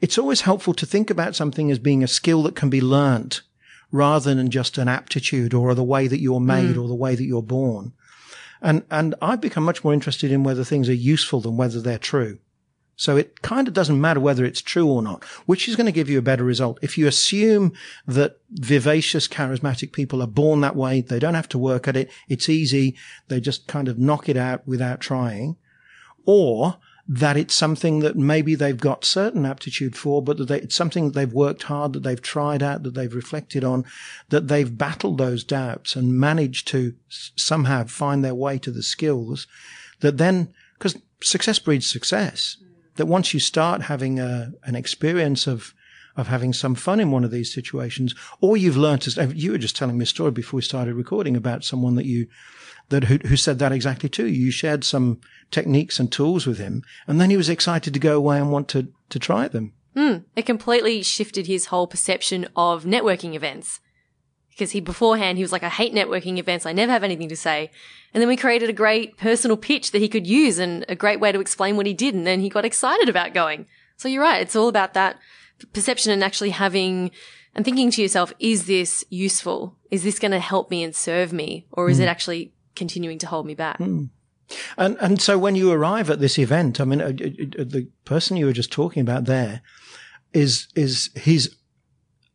it's 0.01 0.17
always 0.17 0.41
helpful 0.41 0.73
to 0.73 0.85
think 0.85 1.11
about 1.11 1.35
something 1.35 1.69
as 1.69 1.77
being 1.77 2.03
a 2.03 2.07
skill 2.07 2.41
that 2.43 2.55
can 2.55 2.71
be 2.71 2.81
learnt 2.81 3.43
rather 3.91 4.33
than 4.33 4.49
just 4.49 4.79
an 4.79 4.87
aptitude 4.87 5.53
or 5.53 5.75
the 5.75 5.83
way 5.83 6.07
that 6.07 6.19
you're 6.19 6.39
made 6.39 6.75
mm. 6.75 6.83
or 6.83 6.87
the 6.87 6.95
way 6.95 7.13
that 7.13 7.25
you're 7.25 7.43
born. 7.43 7.93
And, 8.59 8.83
and 8.89 9.13
I've 9.21 9.41
become 9.41 9.63
much 9.63 9.83
more 9.83 9.93
interested 9.93 10.31
in 10.31 10.43
whether 10.43 10.63
things 10.63 10.89
are 10.89 10.93
useful 10.93 11.39
than 11.39 11.55
whether 11.55 11.79
they're 11.79 11.99
true. 11.99 12.39
So 13.01 13.17
it 13.17 13.41
kind 13.41 13.67
of 13.67 13.73
doesn't 13.73 13.99
matter 13.99 14.19
whether 14.19 14.45
it's 14.45 14.61
true 14.61 14.87
or 14.87 15.01
not, 15.01 15.23
which 15.47 15.67
is 15.67 15.75
going 15.75 15.87
to 15.87 15.91
give 15.91 16.07
you 16.07 16.19
a 16.19 16.21
better 16.21 16.43
result. 16.43 16.77
If 16.83 16.99
you 16.99 17.07
assume 17.07 17.73
that 18.05 18.37
vivacious, 18.51 19.27
charismatic 19.27 19.91
people 19.91 20.21
are 20.21 20.27
born 20.27 20.61
that 20.61 20.75
way, 20.75 21.01
they 21.01 21.17
don't 21.17 21.33
have 21.33 21.49
to 21.49 21.57
work 21.57 21.87
at 21.87 21.97
it. 21.97 22.11
It's 22.29 22.47
easy. 22.47 22.95
They 23.27 23.41
just 23.41 23.65
kind 23.65 23.87
of 23.87 23.97
knock 23.97 24.29
it 24.29 24.37
out 24.37 24.67
without 24.67 25.01
trying. 25.01 25.55
Or 26.27 26.77
that 27.07 27.37
it's 27.37 27.55
something 27.55 28.01
that 28.01 28.17
maybe 28.17 28.53
they've 28.53 28.79
got 28.79 29.03
certain 29.03 29.47
aptitude 29.47 29.95
for, 29.95 30.21
but 30.21 30.37
that 30.37 30.47
they, 30.49 30.61
it's 30.61 30.75
something 30.75 31.05
that 31.05 31.15
they've 31.15 31.33
worked 31.33 31.63
hard, 31.63 31.93
that 31.93 32.03
they've 32.03 32.21
tried 32.21 32.61
out, 32.61 32.83
that 32.83 32.93
they've 32.93 33.15
reflected 33.15 33.63
on, 33.63 33.83
that 34.29 34.47
they've 34.47 34.77
battled 34.77 35.17
those 35.17 35.43
doubts 35.43 35.95
and 35.95 36.19
managed 36.19 36.67
to 36.67 36.93
somehow 37.09 37.83
find 37.83 38.23
their 38.23 38.35
way 38.35 38.59
to 38.59 38.69
the 38.69 38.83
skills 38.83 39.47
that 40.01 40.19
then, 40.19 40.53
because 40.77 41.01
success 41.19 41.57
breeds 41.57 41.89
success 41.89 42.57
that 42.95 43.05
once 43.05 43.33
you 43.33 43.39
start 43.39 43.83
having 43.83 44.19
a, 44.19 44.51
an 44.63 44.75
experience 44.75 45.47
of 45.47 45.73
of 46.17 46.27
having 46.27 46.51
some 46.51 46.75
fun 46.75 46.99
in 46.99 47.09
one 47.09 47.23
of 47.23 47.31
these 47.31 47.53
situations, 47.53 48.13
or 48.41 48.57
you've 48.57 48.77
learned 48.77 49.01
to. 49.01 49.33
You 49.33 49.53
were 49.53 49.57
just 49.57 49.77
telling 49.77 49.97
me 49.97 50.03
a 50.03 50.07
story 50.07 50.31
before 50.31 50.57
we 50.57 50.61
started 50.61 50.95
recording 50.95 51.37
about 51.37 51.63
someone 51.63 51.95
that 51.95 52.05
you 52.05 52.27
that 52.89 53.05
who, 53.05 53.17
who 53.25 53.37
said 53.37 53.59
that 53.59 53.71
exactly 53.71 54.09
too. 54.09 54.27
You 54.27 54.51
shared 54.51 54.83
some 54.83 55.21
techniques 55.51 55.99
and 55.99 56.11
tools 56.11 56.45
with 56.45 56.57
him, 56.57 56.83
and 57.07 57.19
then 57.19 57.29
he 57.29 57.37
was 57.37 57.49
excited 57.49 57.93
to 57.93 57.99
go 57.99 58.17
away 58.17 58.37
and 58.37 58.51
want 58.51 58.67
to 58.69 58.91
to 59.09 59.19
try 59.19 59.47
them. 59.47 59.73
Mm, 59.95 60.25
it 60.35 60.45
completely 60.45 61.01
shifted 61.03 61.47
his 61.47 61.67
whole 61.67 61.87
perception 61.87 62.47
of 62.55 62.83
networking 62.83 63.33
events 63.33 63.79
because 64.61 64.71
he 64.71 64.79
beforehand 64.79 65.39
he 65.39 65.43
was 65.43 65.51
like, 65.51 65.63
I 65.63 65.69
hate 65.69 65.91
networking 65.91 66.37
events. 66.37 66.67
I 66.67 66.71
never 66.71 66.91
have 66.91 67.03
anything 67.03 67.29
to 67.29 67.35
say. 67.35 67.71
And 68.13 68.21
then 68.21 68.27
we 68.27 68.37
created 68.37 68.69
a 68.69 68.73
great 68.73 69.17
personal 69.17 69.57
pitch 69.57 69.89
that 69.89 70.03
he 70.03 70.07
could 70.07 70.27
use 70.27 70.59
and 70.59 70.85
a 70.87 70.93
great 70.93 71.19
way 71.19 71.31
to 71.31 71.39
explain 71.39 71.77
what 71.77 71.87
he 71.87 71.95
did. 71.95 72.13
And 72.13 72.27
then 72.27 72.41
he 72.41 72.47
got 72.47 72.63
excited 72.63 73.09
about 73.09 73.33
going. 73.33 73.65
So 73.97 74.07
you're 74.07 74.21
right. 74.21 74.39
It's 74.39 74.55
all 74.55 74.67
about 74.67 74.93
that 74.93 75.17
perception 75.73 76.11
and 76.11 76.23
actually 76.23 76.51
having 76.51 77.09
and 77.55 77.65
thinking 77.65 77.89
to 77.89 78.03
yourself, 78.03 78.33
is 78.37 78.67
this 78.67 79.03
useful? 79.09 79.77
Is 79.89 80.03
this 80.03 80.19
going 80.19 80.31
to 80.31 80.39
help 80.39 80.69
me 80.69 80.83
and 80.83 80.95
serve 80.95 81.33
me? 81.33 81.65
Or 81.71 81.89
is 81.89 81.97
mm. 81.97 82.03
it 82.03 82.07
actually 82.07 82.53
continuing 82.75 83.17
to 83.17 83.27
hold 83.27 83.47
me 83.47 83.55
back? 83.55 83.79
Mm. 83.79 84.09
And, 84.77 84.95
and 85.01 85.19
so 85.19 85.39
when 85.39 85.55
you 85.55 85.71
arrive 85.71 86.11
at 86.11 86.19
this 86.19 86.37
event, 86.37 86.79
I 86.79 86.83
mean, 86.83 87.01
uh, 87.01 87.05
uh, 87.05 87.61
uh, 87.61 87.65
the 87.65 87.87
person 88.05 88.37
you 88.37 88.45
were 88.45 88.53
just 88.53 88.71
talking 88.71 89.01
about 89.01 89.25
there 89.25 89.61
is, 90.33 90.67
is 90.75 91.09
he's 91.15 91.49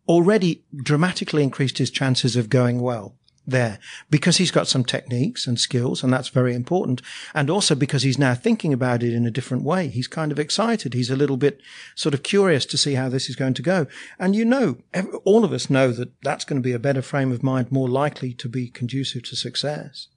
already 0.09 0.65
dramatically 0.75 1.43
increased 1.43 1.79
his 1.79 1.91
chances 1.91 2.37
of 2.37 2.49
going 2.49 2.81
well 2.81 3.15
there 3.47 3.79
because 4.11 4.39
he's 4.39 4.51
got 4.51 4.67
some 4.67 4.85
techniques 4.85 5.47
and 5.47 5.61
skills 5.61 6.03
and 6.03 6.13
that's 6.13 6.29
very 6.29 6.55
important. 6.55 7.01
And 7.35 7.49
also 7.49 7.75
because 7.75 8.03
he's 8.03 8.19
now 8.19 8.35
thinking 8.35 8.73
about 8.73 9.03
it 9.03 9.15
in 9.15 9.25
a 9.25 9.31
different 9.31 9.63
way. 9.63 9.89
He's 9.89 10.09
kind 10.09 10.33
of 10.33 10.39
excited. 10.39 10.95
He's 10.95 11.11
a 11.11 11.17
little 11.17 11.37
bit 11.37 11.61
sort 11.95 12.15
of 12.15 12.23
curious 12.23 12.67
to 12.67 12.77
see 12.77 12.95
how 12.95 13.09
this 13.09 13.29
is 13.31 13.37
going 13.37 13.55
to 13.55 13.63
go. 13.63 13.87
And 14.19 14.35
you 14.35 14.45
know, 14.45 14.79
all 15.25 15.45
of 15.45 15.53
us 15.53 15.71
know 15.71 15.93
that 15.93 16.21
that's 16.23 16.45
going 16.45 16.61
to 16.61 16.67
be 16.67 16.73
a 16.73 16.79
better 16.79 17.03
frame 17.03 17.33
of 17.33 17.43
mind, 17.43 17.71
more 17.71 17.89
likely 17.89 18.33
to 18.35 18.49
be 18.49 18.69
conducive 18.69 19.23
to 19.25 19.37
success. 19.37 20.09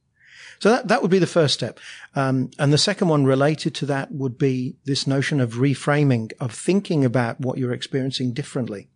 So 0.60 0.72
that, 0.72 0.90
that 0.90 1.02
would 1.02 1.12
be 1.12 1.20
the 1.20 1.28
first 1.28 1.54
step. 1.54 1.80
Um, 2.16 2.52
and 2.60 2.74
the 2.74 2.78
second 2.78 3.08
one 3.08 3.26
related 3.26 3.74
to 3.76 3.86
that 3.86 4.12
would 4.12 4.38
be 4.38 4.76
this 4.84 5.08
notion 5.08 5.40
of 5.40 5.54
reframing, 5.54 6.34
of 6.40 6.52
thinking 6.52 7.06
about 7.06 7.40
what 7.40 7.58
you're 7.58 7.72
experiencing 7.72 8.34
differently. 8.34 8.90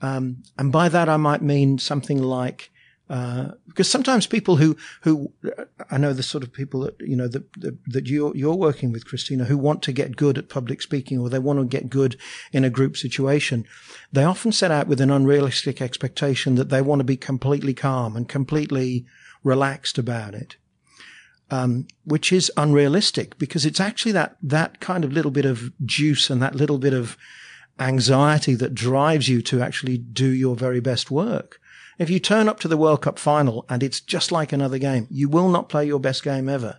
Um, 0.00 0.42
and 0.56 0.70
by 0.70 0.88
that, 0.88 1.08
I 1.08 1.16
might 1.16 1.42
mean 1.42 1.78
something 1.78 2.22
like, 2.22 2.70
uh, 3.10 3.52
because 3.66 3.90
sometimes 3.90 4.26
people 4.26 4.56
who, 4.56 4.76
who, 5.02 5.32
I 5.90 5.96
know 5.96 6.12
the 6.12 6.22
sort 6.22 6.44
of 6.44 6.52
people 6.52 6.80
that, 6.80 7.00
you 7.00 7.16
know, 7.16 7.26
that, 7.28 7.52
that, 7.54 7.78
that, 7.86 8.06
you're, 8.06 8.36
you're 8.36 8.54
working 8.54 8.92
with, 8.92 9.06
Christina, 9.06 9.46
who 9.46 9.56
want 9.56 9.82
to 9.84 9.92
get 9.92 10.16
good 10.16 10.36
at 10.38 10.48
public 10.48 10.82
speaking 10.82 11.18
or 11.18 11.28
they 11.28 11.38
want 11.38 11.58
to 11.58 11.64
get 11.64 11.88
good 11.90 12.16
in 12.52 12.64
a 12.64 12.70
group 12.70 12.96
situation. 12.96 13.64
They 14.12 14.24
often 14.24 14.52
set 14.52 14.70
out 14.70 14.88
with 14.88 15.00
an 15.00 15.10
unrealistic 15.10 15.80
expectation 15.80 16.54
that 16.56 16.68
they 16.68 16.82
want 16.82 17.00
to 17.00 17.04
be 17.04 17.16
completely 17.16 17.74
calm 17.74 18.14
and 18.14 18.28
completely 18.28 19.06
relaxed 19.42 19.98
about 19.98 20.34
it. 20.34 20.56
Um, 21.50 21.86
which 22.04 22.30
is 22.30 22.52
unrealistic 22.58 23.38
because 23.38 23.64
it's 23.64 23.80
actually 23.80 24.12
that, 24.12 24.36
that 24.42 24.80
kind 24.80 25.02
of 25.02 25.14
little 25.14 25.30
bit 25.30 25.46
of 25.46 25.72
juice 25.86 26.28
and 26.28 26.42
that 26.42 26.54
little 26.54 26.76
bit 26.76 26.92
of, 26.92 27.16
anxiety 27.78 28.54
that 28.54 28.74
drives 28.74 29.28
you 29.28 29.42
to 29.42 29.60
actually 29.60 29.98
do 29.98 30.28
your 30.28 30.56
very 30.56 30.80
best 30.80 31.10
work. 31.10 31.60
If 31.98 32.10
you 32.10 32.20
turn 32.20 32.48
up 32.48 32.60
to 32.60 32.68
the 32.68 32.76
World 32.76 33.02
Cup 33.02 33.18
final 33.18 33.64
and 33.68 33.82
it's 33.82 34.00
just 34.00 34.30
like 34.30 34.52
another 34.52 34.78
game, 34.78 35.06
you 35.10 35.28
will 35.28 35.48
not 35.48 35.68
play 35.68 35.86
your 35.86 35.98
best 35.98 36.22
game 36.22 36.48
ever. 36.48 36.78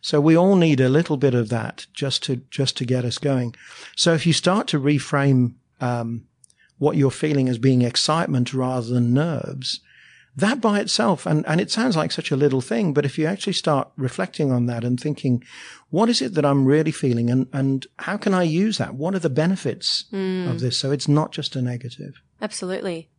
So 0.00 0.20
we 0.20 0.36
all 0.36 0.54
need 0.54 0.80
a 0.80 0.88
little 0.88 1.16
bit 1.16 1.34
of 1.34 1.48
that 1.48 1.86
just 1.92 2.22
to 2.24 2.36
just 2.50 2.76
to 2.76 2.84
get 2.84 3.04
us 3.04 3.18
going. 3.18 3.54
So 3.96 4.14
if 4.14 4.26
you 4.26 4.32
start 4.32 4.68
to 4.68 4.80
reframe 4.80 5.54
um, 5.80 6.26
what 6.78 6.96
you're 6.96 7.10
feeling 7.10 7.48
as 7.48 7.58
being 7.58 7.82
excitement 7.82 8.54
rather 8.54 8.86
than 8.86 9.12
nerves, 9.12 9.80
that 10.36 10.60
by 10.60 10.80
itself, 10.80 11.26
and, 11.26 11.46
and 11.46 11.60
it 11.60 11.70
sounds 11.70 11.96
like 11.96 12.12
such 12.12 12.30
a 12.30 12.36
little 12.36 12.60
thing, 12.60 12.92
but 12.92 13.04
if 13.04 13.18
you 13.18 13.26
actually 13.26 13.54
start 13.54 13.90
reflecting 13.96 14.52
on 14.52 14.66
that 14.66 14.84
and 14.84 14.98
thinking, 14.98 15.42
what 15.90 16.08
is 16.08 16.22
it 16.22 16.34
that 16.34 16.44
I'm 16.44 16.64
really 16.64 16.92
feeling 16.92 17.30
and, 17.30 17.48
and 17.52 17.86
how 17.98 18.16
can 18.16 18.34
I 18.34 18.44
use 18.44 18.78
that? 18.78 18.94
What 18.94 19.14
are 19.14 19.20
the 19.20 19.30
benefits 19.30 20.04
mm. 20.12 20.48
of 20.48 20.60
this? 20.60 20.78
So 20.78 20.92
it's 20.92 21.08
not 21.08 21.32
just 21.32 21.56
a 21.56 21.62
negative. 21.62 22.20
Absolutely. 22.40 23.10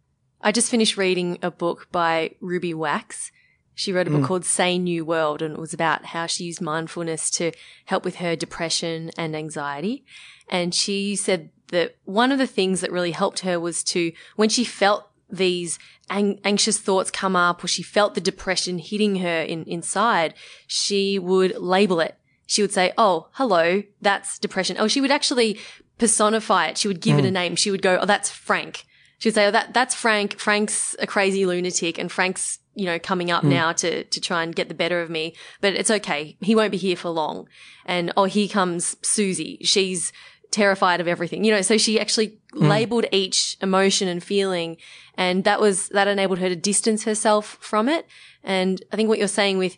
I 0.41 0.51
just 0.51 0.71
finished 0.71 0.97
reading 0.97 1.37
a 1.41 1.51
book 1.51 1.87
by 1.91 2.35
Ruby 2.39 2.73
Wax. 2.73 3.31
She 3.75 3.91
wrote 3.91 4.07
a 4.07 4.11
book 4.11 4.21
mm. 4.21 4.27
called 4.27 4.45
Sane 4.45 4.85
New 4.85 5.03
World 5.03 5.41
and 5.41 5.55
it 5.55 5.59
was 5.59 5.73
about 5.73 6.05
how 6.05 6.25
she 6.25 6.45
used 6.45 6.61
mindfulness 6.61 7.29
to 7.31 7.51
help 7.85 8.05
with 8.05 8.17
her 8.17 8.35
depression 8.35 9.11
and 9.17 9.35
anxiety. 9.35 10.05
And 10.49 10.73
she 10.73 11.15
said 11.15 11.49
that 11.69 11.95
one 12.05 12.31
of 12.31 12.37
the 12.39 12.47
things 12.47 12.81
that 12.81 12.91
really 12.91 13.11
helped 13.11 13.39
her 13.39 13.59
was 13.59 13.83
to, 13.85 14.11
when 14.35 14.49
she 14.49 14.63
felt 14.63 15.08
these 15.29 15.79
ang- 16.09 16.39
anxious 16.43 16.79
thoughts 16.79 17.11
come 17.11 17.35
up 17.35 17.63
or 17.63 17.67
she 17.67 17.83
felt 17.83 18.15
the 18.15 18.21
depression 18.21 18.79
hitting 18.79 19.17
her 19.17 19.41
in, 19.41 19.63
inside, 19.65 20.33
she 20.67 21.19
would 21.19 21.57
label 21.57 21.99
it. 21.99 22.17
She 22.45 22.61
would 22.61 22.73
say, 22.73 22.93
Oh, 22.97 23.27
hello, 23.33 23.83
that's 24.01 24.39
depression. 24.39 24.77
Oh, 24.79 24.87
she 24.87 25.01
would 25.01 25.11
actually 25.11 25.59
personify 25.97 26.67
it. 26.67 26.77
She 26.77 26.87
would 26.87 27.01
give 27.01 27.17
mm. 27.17 27.19
it 27.19 27.25
a 27.25 27.27
hmm. 27.29 27.33
name. 27.33 27.55
She 27.55 27.71
would 27.71 27.81
go, 27.81 27.99
Oh, 28.01 28.05
that's 28.05 28.29
Frank. 28.29 28.85
She 29.19 29.29
would 29.29 29.35
say, 29.35 29.47
Oh, 29.47 29.51
that, 29.51 29.73
that's 29.73 29.93
Frank. 29.93 30.39
Frank's 30.39 30.95
a 30.99 31.05
crazy 31.05 31.45
lunatic 31.45 31.97
and 31.97 32.11
Frank's, 32.11 32.59
you 32.73 32.85
know, 32.85 32.97
coming 32.97 33.29
up 33.29 33.43
mm. 33.43 33.49
now 33.49 33.71
to, 33.73 34.03
to 34.05 34.21
try 34.21 34.41
and 34.43 34.55
get 34.55 34.67
the 34.67 34.73
better 34.73 35.01
of 35.01 35.09
me, 35.09 35.35
but 35.61 35.73
it's 35.73 35.91
okay. 35.91 36.37
He 36.41 36.55
won't 36.55 36.71
be 36.71 36.77
here 36.77 36.95
for 36.95 37.09
long. 37.09 37.47
And, 37.85 38.11
oh, 38.17 38.25
here 38.25 38.47
comes 38.47 38.95
Susie. 39.03 39.59
She's, 39.61 40.11
terrified 40.51 40.99
of 40.99 41.07
everything, 41.07 41.43
you 41.43 41.51
know, 41.51 41.61
so 41.61 41.77
she 41.77 41.99
actually 41.99 42.39
mm. 42.53 42.67
labeled 42.67 43.05
each 43.11 43.57
emotion 43.61 44.07
and 44.07 44.23
feeling 44.23 44.77
and 45.15 45.43
that 45.43 45.59
was, 45.59 45.89
that 45.89 46.07
enabled 46.07 46.39
her 46.39 46.49
to 46.49 46.55
distance 46.55 47.03
herself 47.03 47.57
from 47.59 47.89
it. 47.89 48.07
And 48.43 48.81
I 48.91 48.95
think 48.95 49.09
what 49.09 49.19
you're 49.19 49.27
saying 49.27 49.57
with, 49.57 49.77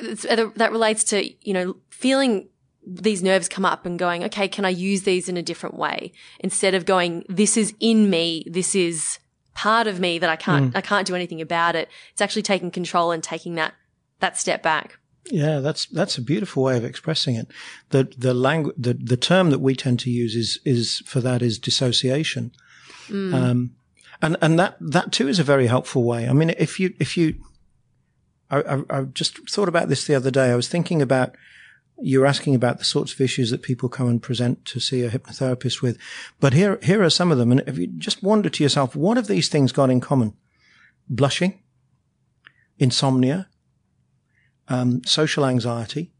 that 0.00 0.68
relates 0.70 1.04
to, 1.04 1.28
you 1.46 1.52
know, 1.52 1.76
feeling 1.90 2.48
these 2.86 3.22
nerves 3.22 3.48
come 3.48 3.64
up 3.64 3.84
and 3.84 3.98
going, 3.98 4.22
okay, 4.24 4.46
can 4.46 4.64
I 4.64 4.68
use 4.68 5.02
these 5.02 5.28
in 5.28 5.36
a 5.36 5.42
different 5.42 5.76
way? 5.76 6.12
Instead 6.40 6.74
of 6.74 6.84
going, 6.84 7.24
this 7.28 7.56
is 7.56 7.74
in 7.80 8.08
me, 8.08 8.44
this 8.48 8.74
is 8.74 9.18
part 9.54 9.86
of 9.86 9.98
me 9.98 10.18
that 10.18 10.30
I 10.30 10.36
can't, 10.36 10.72
Mm. 10.72 10.76
I 10.76 10.80
can't 10.80 11.06
do 11.06 11.14
anything 11.14 11.40
about 11.40 11.74
it. 11.74 11.88
It's 12.12 12.20
actually 12.20 12.42
taking 12.42 12.70
control 12.70 13.10
and 13.10 13.22
taking 13.22 13.56
that, 13.56 13.74
that 14.20 14.38
step 14.38 14.62
back. 14.62 14.98
Yeah, 15.30 15.58
that's 15.58 15.86
that's 15.86 16.18
a 16.18 16.22
beautiful 16.22 16.62
way 16.62 16.76
of 16.76 16.84
expressing 16.84 17.34
it. 17.34 17.48
The 17.90 18.04
the 18.16 18.34
language 18.34 18.76
the, 18.78 18.94
the 18.94 19.16
term 19.16 19.50
that 19.50 19.60
we 19.60 19.74
tend 19.74 20.00
to 20.00 20.10
use 20.10 20.36
is 20.36 20.60
is 20.64 21.02
for 21.06 21.20
that 21.20 21.42
is 21.42 21.58
dissociation. 21.58 22.52
Um, 23.34 23.76
and 24.22 24.36
and 24.40 24.58
that 24.58 24.76
that 24.80 25.12
too 25.12 25.28
is 25.28 25.38
a 25.38 25.44
very 25.44 25.66
helpful 25.66 26.04
way. 26.04 26.28
I 26.28 26.32
mean, 26.32 26.50
if 26.58 26.78
you 26.80 26.94
if 26.98 27.16
you, 27.16 27.34
I, 28.50 28.60
I, 28.62 28.82
I 28.90 29.02
just 29.02 29.50
thought 29.50 29.68
about 29.68 29.88
this 29.88 30.06
the 30.06 30.14
other 30.14 30.30
day. 30.30 30.50
I 30.50 30.56
was 30.56 30.68
thinking 30.68 31.02
about 31.02 31.36
you're 31.98 32.26
asking 32.26 32.54
about 32.54 32.78
the 32.78 32.84
sorts 32.84 33.12
of 33.12 33.20
issues 33.20 33.50
that 33.50 33.62
people 33.62 33.88
come 33.88 34.08
and 34.08 34.22
present 34.22 34.64
to 34.66 34.80
see 34.80 35.02
a 35.02 35.10
hypnotherapist 35.10 35.82
with, 35.82 35.98
but 36.40 36.52
here 36.52 36.78
here 36.82 37.02
are 37.02 37.10
some 37.10 37.32
of 37.32 37.38
them. 37.38 37.50
And 37.50 37.62
if 37.66 37.78
you 37.78 37.86
just 37.86 38.22
wonder 38.22 38.48
to 38.48 38.62
yourself, 38.62 38.94
what 38.94 39.16
have 39.16 39.26
these 39.26 39.48
things 39.48 39.72
got 39.72 39.90
in 39.90 40.00
common? 40.00 40.34
Blushing, 41.08 41.62
insomnia, 42.78 43.48
um, 44.68 45.02
social 45.04 45.44
anxiety, 45.44 46.12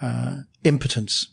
uh, 0.00 0.38
impotence. 0.64 1.28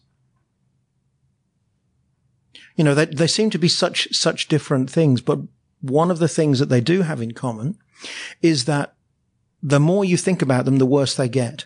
You 2.75 2.83
know, 2.83 2.93
they, 2.93 3.05
they 3.05 3.27
seem 3.27 3.49
to 3.51 3.57
be 3.57 3.67
such, 3.67 4.07
such 4.11 4.47
different 4.47 4.89
things, 4.89 5.21
but 5.21 5.39
one 5.81 6.11
of 6.11 6.19
the 6.19 6.27
things 6.27 6.59
that 6.59 6.69
they 6.69 6.81
do 6.81 7.01
have 7.01 7.21
in 7.21 7.31
common 7.31 7.77
is 8.41 8.65
that 8.65 8.93
the 9.63 9.79
more 9.79 10.05
you 10.05 10.17
think 10.17 10.41
about 10.41 10.65
them, 10.65 10.77
the 10.77 10.85
worse 10.85 11.15
they 11.15 11.29
get. 11.29 11.65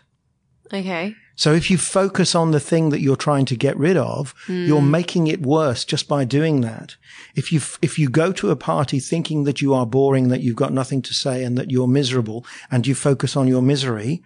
Okay. 0.73 1.15
So 1.41 1.55
if 1.55 1.71
you 1.71 1.79
focus 1.79 2.35
on 2.35 2.51
the 2.51 2.59
thing 2.59 2.91
that 2.91 3.01
you're 3.01 3.15
trying 3.15 3.45
to 3.45 3.55
get 3.55 3.75
rid 3.75 3.97
of, 3.97 4.35
hmm. 4.45 4.65
you're 4.65 4.79
making 4.79 5.25
it 5.25 5.41
worse 5.41 5.83
just 5.83 6.07
by 6.07 6.23
doing 6.23 6.61
that. 6.61 6.97
If 7.33 7.51
you, 7.51 7.59
if 7.81 7.97
you 7.97 8.09
go 8.09 8.31
to 8.33 8.51
a 8.51 8.55
party 8.55 8.99
thinking 8.99 9.45
that 9.45 9.59
you 9.59 9.73
are 9.73 9.87
boring, 9.87 10.27
that 10.27 10.41
you've 10.41 10.55
got 10.55 10.71
nothing 10.71 11.01
to 11.01 11.15
say 11.15 11.43
and 11.43 11.57
that 11.57 11.71
you're 11.71 11.87
miserable 11.87 12.45
and 12.69 12.85
you 12.85 12.93
focus 12.93 13.35
on 13.35 13.47
your 13.47 13.63
misery, 13.63 14.21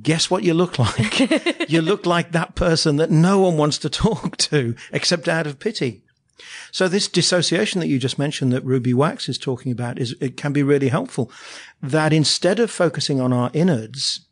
guess 0.00 0.30
what 0.30 0.42
you 0.42 0.54
look 0.54 0.78
like? 0.78 1.68
you 1.68 1.82
look 1.82 2.06
like 2.06 2.32
that 2.32 2.54
person 2.54 2.96
that 2.96 3.10
no 3.10 3.40
one 3.40 3.58
wants 3.58 3.76
to 3.80 3.90
talk 3.90 4.38
to 4.38 4.74
except 4.90 5.28
out 5.28 5.46
of 5.46 5.58
pity. 5.58 6.02
So 6.72 6.88
this 6.88 7.08
dissociation 7.08 7.80
that 7.80 7.88
you 7.88 7.98
just 7.98 8.18
mentioned 8.18 8.54
that 8.54 8.64
Ruby 8.64 8.94
Wax 8.94 9.28
is 9.28 9.36
talking 9.36 9.70
about 9.70 9.98
is, 9.98 10.14
it 10.18 10.38
can 10.38 10.54
be 10.54 10.62
really 10.62 10.88
helpful 10.88 11.30
that 11.82 12.14
instead 12.14 12.58
of 12.58 12.70
focusing 12.70 13.20
on 13.20 13.34
our 13.34 13.50
innards, 13.52 14.22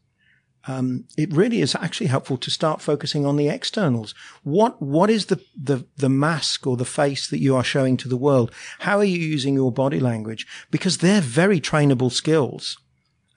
um, 0.66 1.04
it 1.16 1.32
really 1.32 1.60
is 1.60 1.74
actually 1.76 2.08
helpful 2.08 2.36
to 2.38 2.50
start 2.50 2.80
focusing 2.80 3.24
on 3.24 3.36
the 3.36 3.48
externals. 3.48 4.14
What 4.42 4.82
what 4.82 5.10
is 5.10 5.26
the, 5.26 5.40
the 5.56 5.84
the 5.96 6.08
mask 6.08 6.66
or 6.66 6.76
the 6.76 6.84
face 6.84 7.28
that 7.28 7.40
you 7.40 7.54
are 7.54 7.64
showing 7.64 7.96
to 7.98 8.08
the 8.08 8.16
world? 8.16 8.52
How 8.80 8.98
are 8.98 9.04
you 9.04 9.18
using 9.18 9.54
your 9.54 9.70
body 9.70 10.00
language? 10.00 10.46
Because 10.70 10.98
they're 10.98 11.20
very 11.20 11.60
trainable 11.60 12.10
skills. 12.10 12.78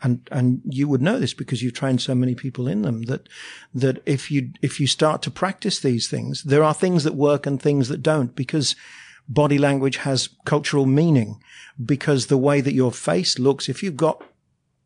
And 0.01 0.27
and 0.31 0.61
you 0.63 0.87
would 0.87 1.01
know 1.01 1.19
this 1.19 1.33
because 1.33 1.61
you've 1.61 1.73
trained 1.73 2.01
so 2.01 2.15
many 2.15 2.33
people 2.33 2.67
in 2.67 2.81
them 2.81 3.03
that 3.03 3.27
that 3.73 4.01
if 4.05 4.31
you 4.31 4.51
if 4.61 4.79
you 4.79 4.87
start 4.87 5.21
to 5.23 5.31
practice 5.31 5.79
these 5.79 6.07
things, 6.07 6.43
there 6.43 6.63
are 6.63 6.73
things 6.73 7.03
that 7.03 7.15
work 7.15 7.45
and 7.45 7.61
things 7.61 7.89
that 7.89 8.01
don't 8.01 8.33
because 8.35 8.75
body 9.27 9.59
language 9.59 9.97
has 9.97 10.29
cultural 10.45 10.85
meaning 10.85 11.39
because 11.85 12.27
the 12.27 12.37
way 12.37 12.61
that 12.61 12.73
your 12.73 12.91
face 12.91 13.37
looks, 13.37 13.69
if 13.69 13.83
you've 13.83 13.97
got 13.97 14.23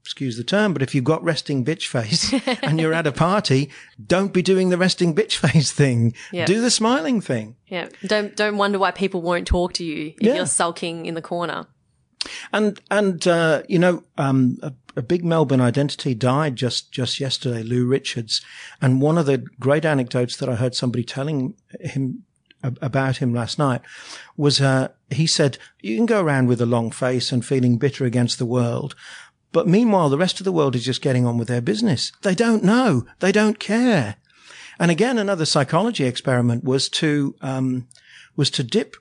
excuse 0.04 0.36
the 0.36 0.44
term, 0.44 0.74
but 0.74 0.82
if 0.82 0.94
you've 0.94 1.04
got 1.06 1.24
resting 1.24 1.64
bitch 1.64 1.88
face 1.88 2.34
and 2.64 2.80
you're 2.80 2.94
at 2.94 3.08
a 3.08 3.12
party, 3.12 3.70
don't 4.06 4.34
be 4.34 4.42
doing 4.42 4.70
the 4.70 4.78
resting 4.78 5.16
bitch 5.16 5.38
face 5.38 5.72
thing. 5.72 6.14
Yeah. 6.32 6.46
Do 6.46 6.60
the 6.62 6.70
smiling 6.70 7.22
thing. 7.22 7.56
Yeah. 7.68 7.88
Don't, 8.06 8.36
don't 8.36 8.58
wonder 8.58 8.78
why 8.80 8.92
people 8.92 9.22
won't 9.22 9.48
talk 9.48 9.74
to 9.74 9.84
you 9.86 10.08
if 10.18 10.22
Yeah. 10.22 10.36
you're 10.36 10.46
sulking 10.46 11.06
in 11.06 11.14
the 11.16 11.22
corner. 11.22 11.68
And 12.54 12.80
and 12.90 13.28
uh, 13.28 13.64
you 13.68 13.78
know, 13.80 14.04
um, 14.18 14.58
a, 14.62 14.72
a 14.96 15.02
big 15.02 15.26
Melbourne 15.26 15.60
identity 15.60 16.14
died 16.16 16.56
just 16.56 16.90
just 16.92 17.20
yesterday, 17.20 17.64
Lou 17.64 17.86
Richards. 17.86 18.40
And 18.82 19.02
one 19.02 19.18
of 19.18 19.26
the 19.26 19.40
great 19.60 19.84
anecdotes 19.84 20.38
that 20.38 20.48
I 20.48 20.56
heard 20.56 20.74
somebody 20.74 21.04
telling 21.04 21.56
him 21.82 22.24
about 22.82 23.18
him 23.18 23.34
last 23.34 23.60
night 23.60 23.82
was 24.38 24.62
uh, 24.62 24.88
he 25.12 25.28
said, 25.28 25.58
"You 25.82 25.98
can 25.98 26.06
go 26.06 26.22
around 26.22 26.48
with 26.48 26.62
a 26.62 26.66
long 26.66 26.92
face 26.92 27.34
and 27.34 27.44
feeling 27.46 27.78
bitter 27.78 28.06
against 28.06 28.38
the 28.40 28.46
world." 28.46 28.96
But 29.54 29.68
meanwhile, 29.68 30.10
the 30.10 30.18
rest 30.18 30.40
of 30.42 30.44
the 30.44 30.52
world 30.52 30.76
is 30.76 30.84
just 30.84 31.02
getting 31.02 31.26
on 31.26 31.38
with 31.38 31.48
their 31.48 31.62
business. 31.62 32.12
They 32.24 32.36
don't 32.36 32.64
know. 32.64 33.06
They 33.20 33.32
don't 33.32 33.60
care. 33.60 34.18
And 34.80 34.92
again, 34.92 35.18
another 35.18 35.46
psychology 35.46 36.04
experiment 36.06 36.64
was 36.66 36.90
to 36.90 37.36
um, 37.42 37.88
was 38.36 38.50
to 38.50 38.64
dip 38.64 38.96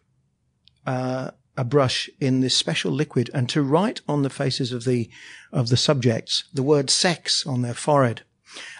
uh, 0.86 1.30
a 1.56 1.64
brush 1.64 2.08
in 2.20 2.40
this 2.40 2.56
special 2.56 2.92
liquid 2.92 3.30
and 3.34 3.48
to 3.48 3.62
write 3.62 4.00
on 4.06 4.22
the 4.22 4.30
faces 4.30 4.72
of 4.72 4.84
the 4.84 5.08
of 5.52 5.68
the 5.68 5.76
subjects 5.76 6.44
the 6.52 6.62
word 6.62 6.90
sex 6.90 7.46
on 7.46 7.62
their 7.62 7.74
forehead 7.74 8.22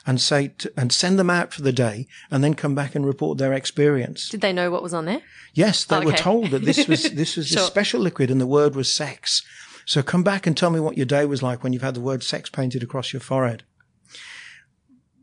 and 0.06 0.20
say 0.20 0.48
to, 0.58 0.70
and 0.76 0.92
send 0.92 1.18
them 1.18 1.30
out 1.30 1.52
for 1.54 1.62
the 1.62 1.72
day 1.72 2.06
and 2.30 2.42
then 2.44 2.54
come 2.54 2.74
back 2.74 2.94
and 2.94 3.06
report 3.06 3.38
their 3.38 3.52
experience 3.52 4.28
Did 4.28 4.40
they 4.40 4.52
know 4.52 4.70
what 4.70 4.82
was 4.82 4.92
on 4.94 5.04
there? 5.04 5.20
yes 5.54 5.84
they 5.84 5.96
Oh, 5.96 6.00
were 6.04 6.12
told 6.12 6.50
that 6.50 6.64
this 6.64 6.86
was 6.88 7.10
this 7.14 7.36
was 7.36 7.46
Sure. 7.48 7.56
this 7.58 7.66
special 7.66 8.00
liquid 8.00 8.30
and 8.30 8.40
the 8.40 8.46
word 8.46 8.74
was 8.74 8.92
sex 8.92 9.42
so 9.92 10.02
come 10.02 10.22
back 10.22 10.46
and 10.46 10.56
tell 10.56 10.70
me 10.70 10.80
what 10.80 10.96
your 10.96 11.06
day 11.06 11.24
was 11.26 11.42
like 11.42 11.62
when 11.62 11.72
you've 11.72 11.82
had 11.88 11.94
the 11.94 12.00
word 12.00 12.22
sex 12.22 12.48
painted 12.48 12.82
across 12.82 13.12
your 13.12 13.20
forehead 13.20 13.62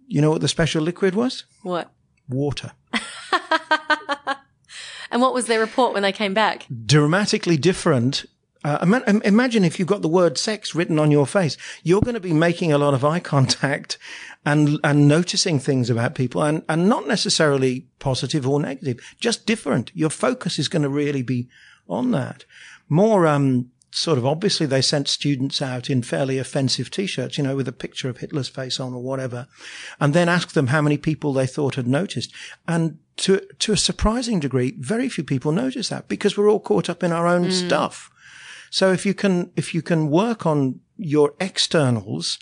you 0.07 0.21
know 0.21 0.29
what 0.29 0.41
the 0.41 0.47
special 0.47 0.81
liquid 0.83 1.15
was 1.15 1.45
What? 1.63 1.91
water 2.27 2.71
And 5.11 5.23
what 5.23 5.33
was 5.33 5.47
their 5.47 5.59
report 5.59 5.93
when 5.93 6.03
they 6.03 6.11
came 6.11 6.33
back? 6.35 6.67
dramatically 6.85 7.57
different. 7.57 8.25
Uh, 8.63 8.77
imagine 9.23 9.63
if 9.65 9.79
you've 9.79 9.87
got 9.87 10.01
the 10.03 10.07
word 10.07 10.37
sex 10.37 10.75
written 10.75 10.99
on 10.99 11.09
your 11.09 11.25
face, 11.25 11.57
you're 11.81 12.01
going 12.01 12.13
to 12.13 12.19
be 12.19 12.33
making 12.33 12.71
a 12.71 12.77
lot 12.77 12.93
of 12.93 13.03
eye 13.03 13.19
contact 13.19 13.97
and, 14.45 14.77
and 14.83 15.07
noticing 15.07 15.57
things 15.57 15.89
about 15.89 16.13
people 16.13 16.43
and, 16.43 16.61
and 16.69 16.87
not 16.87 17.07
necessarily 17.07 17.87
positive 17.97 18.47
or 18.47 18.59
negative, 18.59 18.99
just 19.19 19.45
different. 19.47 19.91
Your 19.95 20.11
focus 20.11 20.59
is 20.59 20.67
going 20.67 20.83
to 20.83 20.89
really 20.89 21.23
be 21.23 21.49
on 21.87 22.11
that. 22.11 22.45
More, 22.87 23.25
um, 23.25 23.71
sort 23.91 24.17
of 24.17 24.25
obviously 24.25 24.65
they 24.65 24.81
sent 24.81 25.07
students 25.07 25.61
out 25.61 25.89
in 25.89 26.01
fairly 26.01 26.37
offensive 26.37 26.91
t-shirts, 26.91 27.37
you 27.37 27.43
know, 27.43 27.55
with 27.55 27.67
a 27.67 27.73
picture 27.73 28.09
of 28.09 28.17
Hitler's 28.17 28.49
face 28.49 28.79
on 28.79 28.93
or 28.93 29.01
whatever, 29.01 29.47
and 29.99 30.13
then 30.13 30.29
asked 30.29 30.53
them 30.53 30.67
how 30.67 30.81
many 30.81 30.97
people 30.97 31.33
they 31.33 31.47
thought 31.47 31.75
had 31.75 31.87
noticed. 31.87 32.31
And 32.67 32.99
to, 33.17 33.41
to 33.59 33.73
a 33.73 33.77
surprising 33.77 34.39
degree, 34.39 34.75
very 34.79 35.09
few 35.09 35.23
people 35.23 35.51
noticed 35.51 35.89
that 35.89 36.07
because 36.07 36.37
we're 36.37 36.49
all 36.49 36.59
caught 36.59 36.89
up 36.89 37.03
in 37.03 37.11
our 37.11 37.27
own 37.27 37.51
stuff. 37.51 38.11
So 38.69 38.91
if 38.91 39.05
you 39.05 39.13
can, 39.13 39.51
if 39.55 39.73
you 39.73 39.81
can 39.81 40.09
work 40.09 40.45
on 40.45 40.79
your 40.97 41.33
externals 41.39 42.37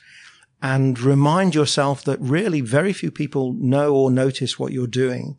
and 0.62 1.00
remind 1.00 1.56
yourself 1.56 2.04
that 2.04 2.20
really 2.20 2.62
very 2.62 2.92
few 2.92 3.12
people 3.12 3.54
know 3.54 3.96
or 3.96 4.12
notice 4.12 4.60
what 4.60 4.74
you're 4.74 4.88
doing, 4.88 5.38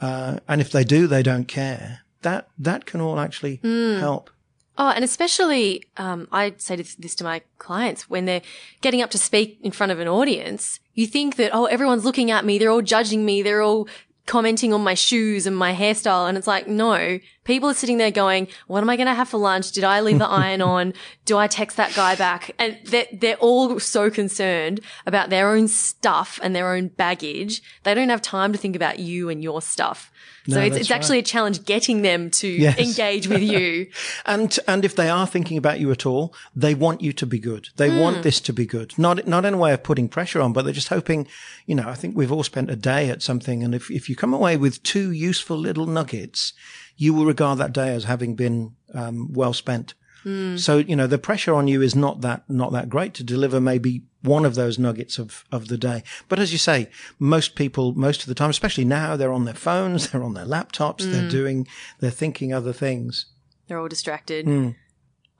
uh, 0.00 0.38
and 0.46 0.60
if 0.60 0.70
they 0.70 0.84
do, 0.84 1.06
they 1.06 1.22
don't 1.22 1.48
care. 1.48 2.00
That 2.22 2.48
that 2.58 2.86
can 2.86 3.00
all 3.00 3.18
actually 3.18 3.60
help. 3.98 4.30
Oh, 4.78 4.88
and 4.88 5.04
especially, 5.04 5.84
um, 5.98 6.28
I 6.32 6.54
say 6.56 6.76
this, 6.76 6.94
this 6.94 7.14
to 7.16 7.24
my 7.24 7.42
clients 7.58 8.08
when 8.08 8.24
they're 8.24 8.42
getting 8.80 9.02
up 9.02 9.10
to 9.10 9.18
speak 9.18 9.58
in 9.62 9.70
front 9.70 9.92
of 9.92 10.00
an 10.00 10.08
audience. 10.08 10.80
You 10.94 11.06
think 11.06 11.36
that, 11.36 11.50
oh, 11.52 11.66
everyone's 11.66 12.04
looking 12.04 12.30
at 12.30 12.44
me. 12.44 12.58
They're 12.58 12.70
all 12.70 12.82
judging 12.82 13.24
me. 13.24 13.42
They're 13.42 13.62
all 13.62 13.86
commenting 14.26 14.72
on 14.72 14.82
my 14.82 14.94
shoes 14.94 15.46
and 15.46 15.56
my 15.56 15.74
hairstyle. 15.74 16.28
And 16.28 16.38
it's 16.38 16.46
like, 16.46 16.68
no, 16.68 17.18
people 17.44 17.68
are 17.68 17.74
sitting 17.74 17.98
there 17.98 18.10
going, 18.10 18.48
what 18.66 18.82
am 18.82 18.90
I 18.90 18.96
going 18.96 19.08
to 19.08 19.14
have 19.14 19.28
for 19.28 19.38
lunch? 19.38 19.72
Did 19.72 19.84
I 19.84 20.00
leave 20.00 20.18
the 20.18 20.28
iron 20.28 20.62
on? 20.62 20.94
Do 21.24 21.38
I 21.38 21.46
text 21.46 21.76
that 21.76 21.94
guy 21.94 22.14
back? 22.14 22.52
And 22.58 22.78
they're, 22.84 23.06
they're 23.12 23.36
all 23.36 23.80
so 23.80 24.10
concerned 24.10 24.80
about 25.06 25.30
their 25.30 25.48
own 25.48 25.68
stuff 25.68 26.38
and 26.42 26.54
their 26.54 26.72
own 26.72 26.88
baggage. 26.88 27.62
They 27.82 27.94
don't 27.94 28.10
have 28.10 28.22
time 28.22 28.52
to 28.52 28.58
think 28.58 28.76
about 28.76 28.98
you 28.98 29.28
and 29.28 29.42
your 29.42 29.60
stuff. 29.60 30.12
So 30.48 30.60
it's, 30.60 30.76
it's 30.76 30.90
actually 30.90 31.18
a 31.18 31.22
challenge 31.22 31.64
getting 31.64 32.02
them 32.02 32.30
to 32.30 32.48
Yes. 32.48 32.78
engage 32.78 33.28
with 33.28 33.42
you. 33.42 33.88
And 34.26 34.58
and 34.66 34.84
if 34.84 34.96
they 34.96 35.08
are 35.08 35.26
thinking 35.26 35.56
about 35.56 35.78
you 35.78 35.90
at 35.92 36.04
all, 36.04 36.34
they 36.54 36.74
want 36.74 37.00
you 37.00 37.12
to 37.12 37.26
be 37.26 37.38
good. 37.38 37.68
They 37.76 37.96
want 37.96 38.16
hmm. 38.16 38.22
this 38.22 38.40
to 38.42 38.52
be 38.52 38.66
good. 38.66 38.98
Not 38.98 39.26
not 39.26 39.44
in 39.44 39.54
a 39.54 39.56
way 39.56 39.72
of 39.72 39.82
putting 39.82 40.08
pressure 40.08 40.40
on, 40.40 40.52
but 40.52 40.62
they're 40.64 40.74
just 40.74 40.88
hoping. 40.88 41.28
You 41.66 41.76
know, 41.76 41.88
I 41.88 41.94
think 41.94 42.16
we've 42.16 42.32
all 42.32 42.42
spent 42.42 42.70
a 42.70 42.76
day 42.76 43.08
at 43.08 43.22
something, 43.22 43.62
and 43.62 43.74
if 43.74 43.90
if 43.90 44.08
you 44.08 44.11
come 44.16 44.34
away 44.34 44.56
with 44.56 44.82
two 44.82 45.10
useful 45.10 45.56
little 45.56 45.86
nuggets, 45.86 46.52
you 46.96 47.14
will 47.14 47.26
regard 47.26 47.58
that 47.58 47.72
day 47.72 47.94
as 47.94 48.04
having 48.04 48.34
been 48.34 48.74
um, 48.94 49.32
well 49.32 49.52
spent. 49.52 49.94
So 50.24 50.78
you 50.78 50.94
know 50.94 51.08
the 51.08 51.18
pressure 51.18 51.52
on 51.52 51.66
you 51.66 51.82
is 51.82 51.96
not 51.96 52.20
that 52.20 52.48
not 52.48 52.70
that 52.70 52.88
great 52.88 53.12
to 53.14 53.24
deliver 53.24 53.60
maybe 53.60 54.04
one 54.20 54.44
of 54.44 54.54
those 54.54 54.78
nuggets 54.78 55.18
of 55.18 55.44
of 55.50 55.66
the 55.66 55.76
day. 55.76 56.04
But 56.28 56.38
as 56.38 56.52
you 56.52 56.58
say, 56.58 56.88
most 57.18 57.56
people 57.56 57.92
most 57.94 58.20
of 58.20 58.28
the 58.28 58.34
time, 58.36 58.50
especially 58.50 58.84
now, 58.84 59.16
they're 59.16 59.32
on 59.32 59.46
their 59.46 59.54
phones, 59.54 60.08
they're 60.12 60.22
on 60.22 60.34
their 60.34 60.46
laptops, 60.46 60.98
they're 61.10 61.28
doing, 61.28 61.66
they're 61.98 62.12
thinking 62.12 62.52
other 62.52 62.72
things. 62.72 63.26
They're 63.66 63.80
all 63.80 63.88
distracted. 63.88 64.46
Hmm. 64.46 64.68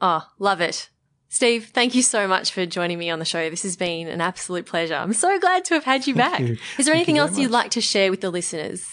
Oh, 0.01 0.27
love 0.41 0.61
it. 0.61 0.89
Steve, 1.33 1.71
thank 1.73 1.95
you 1.95 2.03
so 2.03 2.29
much 2.29 2.53
for 2.53 2.67
joining 2.67 2.99
me 2.99 3.09
on 3.09 3.19
the 3.19 3.25
show. 3.25 3.49
This 3.49 3.63
has 3.63 3.75
been 3.75 4.07
an 4.07 4.21
absolute 4.21 4.67
pleasure. 4.67 4.97
I'm 4.97 5.15
so 5.15 5.39
glad 5.39 5.65
to 5.65 5.75
have 5.75 5.83
had 5.83 6.07
you 6.07 6.15
back. 6.15 6.41
you. 6.41 6.59
Is 6.77 6.85
there 6.85 6.93
Thank 6.93 6.97
anything 6.97 7.17
you 7.17 7.23
else 7.23 7.39
you'd 7.39 7.51
like 7.51 7.71
to 7.71 7.81
share 7.81 8.11
with 8.11 8.21
the 8.21 8.29
listeners? 8.29 8.87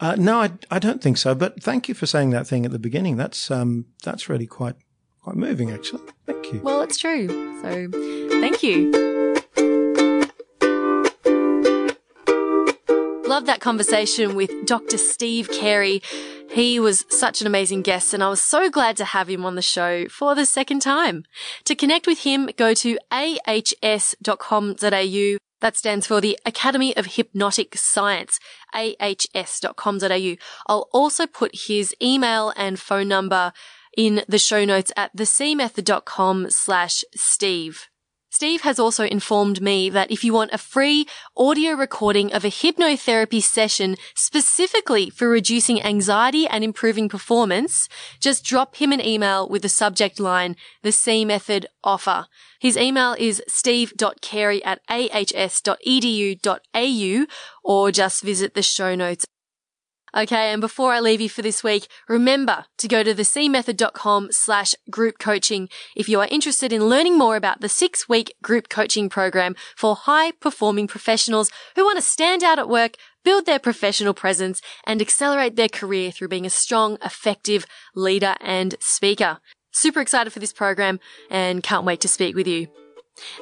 Uh, 0.00 0.16
no, 0.18 0.40
I, 0.40 0.50
I 0.68 0.80
don't 0.80 1.00
think 1.00 1.16
so. 1.16 1.32
But 1.36 1.62
thank 1.62 1.88
you 1.88 1.94
for 1.94 2.04
saying 2.04 2.30
that 2.30 2.44
thing 2.48 2.66
at 2.66 2.72
the 2.72 2.80
beginning. 2.80 3.16
That's 3.16 3.52
um, 3.52 3.86
that's 4.02 4.28
really 4.28 4.48
quite 4.48 4.74
quite 5.22 5.36
moving, 5.36 5.70
actually. 5.70 6.02
Thank 6.26 6.52
you. 6.52 6.60
Well, 6.60 6.82
it's 6.82 6.98
true. 6.98 7.28
So 7.62 7.88
thank 8.40 8.64
you. 8.64 9.15
Love 13.36 13.44
that 13.44 13.60
conversation 13.60 14.34
with 14.34 14.64
Dr. 14.64 14.96
Steve 14.96 15.50
Carey. 15.50 16.00
He 16.50 16.80
was 16.80 17.04
such 17.10 17.42
an 17.42 17.46
amazing 17.46 17.82
guest 17.82 18.14
and 18.14 18.22
I 18.24 18.30
was 18.30 18.40
so 18.40 18.70
glad 18.70 18.96
to 18.96 19.04
have 19.04 19.28
him 19.28 19.44
on 19.44 19.56
the 19.56 19.60
show 19.60 20.08
for 20.08 20.34
the 20.34 20.46
second 20.46 20.80
time. 20.80 21.24
To 21.64 21.74
connect 21.74 22.06
with 22.06 22.20
him, 22.20 22.48
go 22.56 22.72
to 22.72 22.96
ahs.com.au. 23.10 24.76
That 25.60 25.76
stands 25.76 26.06
for 26.06 26.22
the 26.22 26.38
Academy 26.46 26.96
of 26.96 27.04
Hypnotic 27.04 27.76
Science, 27.76 28.40
ahs.com.au. 28.72 30.36
I'll 30.66 30.88
also 30.94 31.26
put 31.26 31.66
his 31.66 31.94
email 32.00 32.54
and 32.56 32.80
phone 32.80 33.08
number 33.08 33.52
in 33.98 34.22
the 34.26 34.38
show 34.38 34.64
notes 34.64 34.92
at 34.96 35.14
thecmethod.com 35.14 36.48
slash 36.48 37.04
Steve. 37.14 37.90
Steve 38.36 38.60
has 38.60 38.78
also 38.78 39.04
informed 39.04 39.62
me 39.62 39.88
that 39.88 40.10
if 40.10 40.22
you 40.22 40.34
want 40.34 40.52
a 40.52 40.58
free 40.58 41.06
audio 41.38 41.72
recording 41.72 42.30
of 42.34 42.44
a 42.44 42.48
hypnotherapy 42.48 43.42
session 43.42 43.96
specifically 44.14 45.08
for 45.08 45.26
reducing 45.26 45.82
anxiety 45.82 46.46
and 46.46 46.62
improving 46.62 47.08
performance, 47.08 47.88
just 48.20 48.44
drop 48.44 48.76
him 48.76 48.92
an 48.92 49.00
email 49.00 49.48
with 49.48 49.62
the 49.62 49.70
subject 49.70 50.20
line, 50.20 50.54
the 50.82 50.92
C 50.92 51.24
method 51.24 51.64
offer. 51.82 52.26
His 52.60 52.76
email 52.76 53.16
is 53.18 53.42
steve.carey 53.48 54.62
at 54.66 54.82
ahs.edu.au 54.86 55.66
or 57.64 57.90
just 57.90 58.22
visit 58.22 58.52
the 58.52 58.62
show 58.62 58.94
notes 58.94 59.24
Okay, 60.14 60.52
and 60.52 60.60
before 60.60 60.92
I 60.92 61.00
leave 61.00 61.20
you 61.20 61.28
for 61.28 61.42
this 61.42 61.62
week, 61.62 61.88
remember 62.08 62.64
to 62.78 62.88
go 62.88 63.02
to 63.02 63.14
thecmethod.com 63.14 64.28
slash 64.30 64.74
group 64.90 65.18
coaching 65.18 65.68
if 65.94 66.08
you 66.08 66.20
are 66.20 66.28
interested 66.30 66.72
in 66.72 66.88
learning 66.88 67.18
more 67.18 67.36
about 67.36 67.60
the 67.60 67.68
six 67.68 68.08
week 68.08 68.34
group 68.42 68.68
coaching 68.68 69.08
program 69.08 69.54
for 69.76 69.94
high 69.94 70.30
performing 70.32 70.86
professionals 70.86 71.50
who 71.74 71.84
want 71.84 71.96
to 71.96 72.02
stand 72.02 72.42
out 72.42 72.58
at 72.58 72.68
work, 72.68 72.96
build 73.24 73.44
their 73.44 73.58
professional 73.58 74.14
presence 74.14 74.62
and 74.84 75.02
accelerate 75.02 75.56
their 75.56 75.68
career 75.68 76.10
through 76.10 76.28
being 76.28 76.46
a 76.46 76.50
strong, 76.50 76.96
effective 77.04 77.66
leader 77.94 78.36
and 78.40 78.76
speaker. 78.80 79.38
Super 79.72 80.00
excited 80.00 80.32
for 80.32 80.38
this 80.38 80.52
program 80.52 80.98
and 81.28 81.62
can't 81.62 81.84
wait 81.84 82.00
to 82.00 82.08
speak 82.08 82.34
with 82.34 82.46
you. 82.46 82.68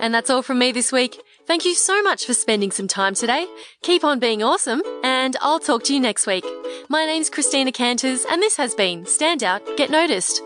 And 0.01 0.15
that's 0.15 0.31
all 0.31 0.43
from 0.43 0.59
me 0.59 0.73
this 0.73 0.91
week. 0.91 1.21
Thank 1.47 1.67
you 1.67 1.75
so 1.75 2.03
much 2.03 2.25
for 2.25 2.33
spending 2.33 2.71
some 2.71 2.89
time 2.89 3.15
today. 3.15 3.47
Keep 3.83 4.03
on 4.03 4.19
being 4.19 4.43
awesome, 4.43 4.83
and 5.03 5.37
I'll 5.43 5.61
talk 5.61 5.85
to 5.85 5.95
you 5.95 6.01
next 6.01 6.27
week. 6.27 6.45
My 6.89 7.05
name's 7.05 7.29
Christina 7.29 7.71
Canters, 7.71 8.25
and 8.31 8.41
this 8.41 8.57
has 8.57 8.75
been 8.75 9.05
Stand 9.05 9.45
Out, 9.45 9.63
Get 9.77 9.91
Noticed. 9.91 10.41